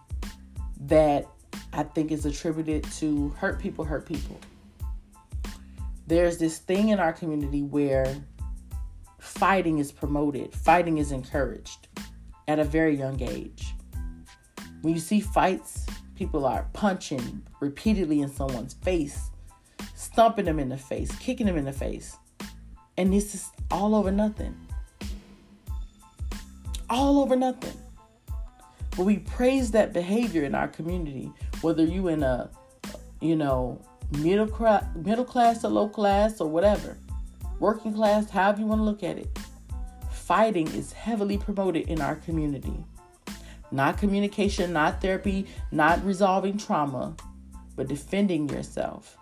that 0.81 1.27
I 1.77 1.83
think 1.83 2.11
is 2.11 2.25
attributed 2.25 2.83
to 2.93 3.29
hurt 3.37 3.59
people 3.59 3.85
hurt 3.85 4.07
people. 4.07 4.39
There's 6.07 6.39
this 6.39 6.57
thing 6.57 6.89
in 6.89 6.99
our 6.99 7.13
community 7.13 7.61
where 7.61 8.15
fighting 9.19 9.77
is 9.77 9.91
promoted, 9.91 10.53
fighting 10.53 10.97
is 10.97 11.11
encouraged 11.11 11.87
at 12.47 12.57
a 12.57 12.63
very 12.63 12.95
young 12.95 13.21
age. 13.21 13.75
When 14.81 14.95
you 14.95 14.99
see 14.99 15.19
fights, 15.19 15.85
people 16.15 16.47
are 16.47 16.67
punching 16.73 17.43
repeatedly 17.59 18.21
in 18.21 18.29
someone's 18.29 18.73
face, 18.73 19.29
stomping 19.95 20.45
them 20.45 20.59
in 20.59 20.69
the 20.69 20.77
face, 20.77 21.15
kicking 21.19 21.45
them 21.45 21.57
in 21.57 21.65
the 21.65 21.73
face. 21.73 22.17
And 22.97 23.13
this 23.13 23.35
is 23.35 23.51
all 23.69 23.93
over 23.93 24.11
nothing. 24.11 24.55
All 26.89 27.19
over 27.19 27.35
nothing. 27.35 27.77
But 28.95 29.05
we 29.05 29.17
praise 29.17 29.69
that 29.71 29.93
behavior 29.93 30.43
in 30.43 30.55
our 30.55 30.67
community, 30.67 31.31
whether 31.61 31.83
you 31.83 32.07
in 32.07 32.23
a 32.23 32.49
you 33.21 33.35
know, 33.35 33.81
middle 34.19 34.47
class, 34.47 34.83
middle 34.95 35.25
class 35.25 35.63
or 35.63 35.69
low 35.69 35.89
class 35.89 36.39
or 36.39 36.47
whatever, 36.47 36.97
working 37.59 37.93
class, 37.93 38.29
however 38.29 38.59
you 38.61 38.67
want 38.67 38.79
to 38.79 38.83
look 38.85 39.03
at 39.03 39.17
it. 39.17 39.27
Fighting 40.11 40.67
is 40.67 40.91
heavily 40.91 41.37
promoted 41.37 41.87
in 41.87 42.01
our 42.01 42.15
community. 42.15 42.85
Not 43.71 43.97
communication, 43.97 44.73
not 44.73 45.01
therapy, 45.01 45.47
not 45.71 46.03
resolving 46.05 46.57
trauma, 46.57 47.15
but 47.75 47.87
defending 47.87 48.49
yourself. 48.49 49.17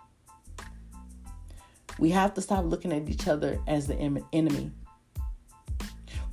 We 1.98 2.10
have 2.10 2.34
to 2.34 2.40
stop 2.40 2.64
looking 2.64 2.92
at 2.92 3.08
each 3.08 3.26
other 3.26 3.58
as 3.66 3.86
the 3.86 3.96
enemy. 4.32 4.70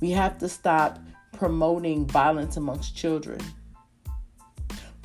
We 0.00 0.10
have 0.10 0.38
to 0.38 0.48
stop 0.48 0.98
promoting 1.32 2.06
violence 2.06 2.56
amongst 2.56 2.96
children. 2.96 3.40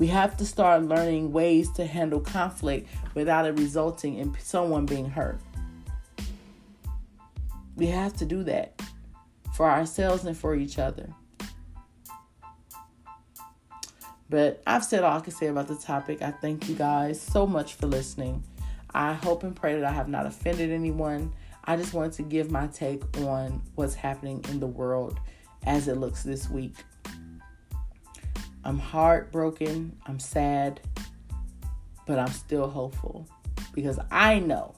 We 0.00 0.06
have 0.06 0.34
to 0.38 0.46
start 0.46 0.84
learning 0.84 1.30
ways 1.30 1.70
to 1.72 1.84
handle 1.84 2.20
conflict 2.20 2.88
without 3.14 3.44
it 3.44 3.58
resulting 3.58 4.16
in 4.16 4.34
someone 4.40 4.86
being 4.86 5.10
hurt. 5.10 5.38
We 7.76 7.88
have 7.88 8.16
to 8.16 8.24
do 8.24 8.42
that 8.44 8.80
for 9.54 9.70
ourselves 9.70 10.24
and 10.24 10.34
for 10.34 10.56
each 10.56 10.78
other. 10.78 11.10
But 14.30 14.62
I've 14.66 14.86
said 14.86 15.04
all 15.04 15.18
I 15.18 15.20
can 15.20 15.34
say 15.34 15.48
about 15.48 15.68
the 15.68 15.76
topic. 15.76 16.22
I 16.22 16.30
thank 16.30 16.66
you 16.66 16.76
guys 16.76 17.20
so 17.20 17.46
much 17.46 17.74
for 17.74 17.86
listening. 17.86 18.42
I 18.94 19.12
hope 19.12 19.42
and 19.42 19.54
pray 19.54 19.74
that 19.74 19.84
I 19.84 19.92
have 19.92 20.08
not 20.08 20.24
offended 20.24 20.70
anyone. 20.70 21.34
I 21.66 21.76
just 21.76 21.92
wanted 21.92 22.12
to 22.12 22.22
give 22.22 22.50
my 22.50 22.68
take 22.68 23.02
on 23.18 23.60
what's 23.74 23.96
happening 23.96 24.42
in 24.48 24.60
the 24.60 24.66
world 24.66 25.20
as 25.66 25.88
it 25.88 25.98
looks 25.98 26.22
this 26.22 26.48
week. 26.48 26.72
I'm 28.64 28.78
heartbroken, 28.78 29.96
I'm 30.06 30.18
sad, 30.18 30.80
but 32.06 32.18
I'm 32.18 32.32
still 32.32 32.68
hopeful 32.68 33.26
because 33.74 33.98
I 34.10 34.38
know 34.38 34.74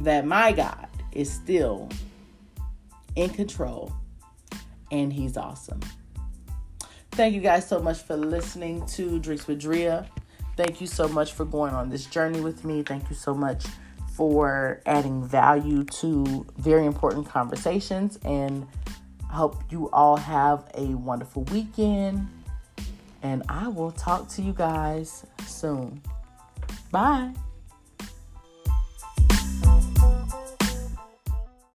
that 0.00 0.26
my 0.26 0.52
God 0.52 0.88
is 1.12 1.32
still 1.32 1.88
in 3.16 3.30
control 3.30 3.92
and 4.90 5.12
He's 5.12 5.36
awesome. 5.36 5.80
Thank 7.12 7.34
you 7.34 7.40
guys 7.40 7.68
so 7.68 7.80
much 7.80 8.02
for 8.02 8.16
listening 8.16 8.86
to 8.86 9.18
Drinks 9.18 9.46
with 9.46 9.60
Drea. 9.60 10.06
Thank 10.56 10.80
you 10.80 10.86
so 10.86 11.08
much 11.08 11.32
for 11.32 11.44
going 11.44 11.74
on 11.74 11.90
this 11.90 12.06
journey 12.06 12.40
with 12.40 12.64
me. 12.64 12.82
Thank 12.82 13.10
you 13.10 13.16
so 13.16 13.34
much 13.34 13.64
for 14.14 14.80
adding 14.86 15.24
value 15.24 15.84
to 15.84 16.46
very 16.58 16.86
important 16.86 17.26
conversations. 17.26 18.18
And 18.24 18.66
I 19.30 19.34
hope 19.34 19.62
you 19.70 19.90
all 19.90 20.16
have 20.16 20.70
a 20.74 20.86
wonderful 20.94 21.44
weekend. 21.44 22.28
And 23.22 23.42
I 23.48 23.68
will 23.68 23.92
talk 23.92 24.28
to 24.30 24.42
you 24.42 24.52
guys 24.52 25.24
soon. 25.46 26.02
Bye. 26.90 27.32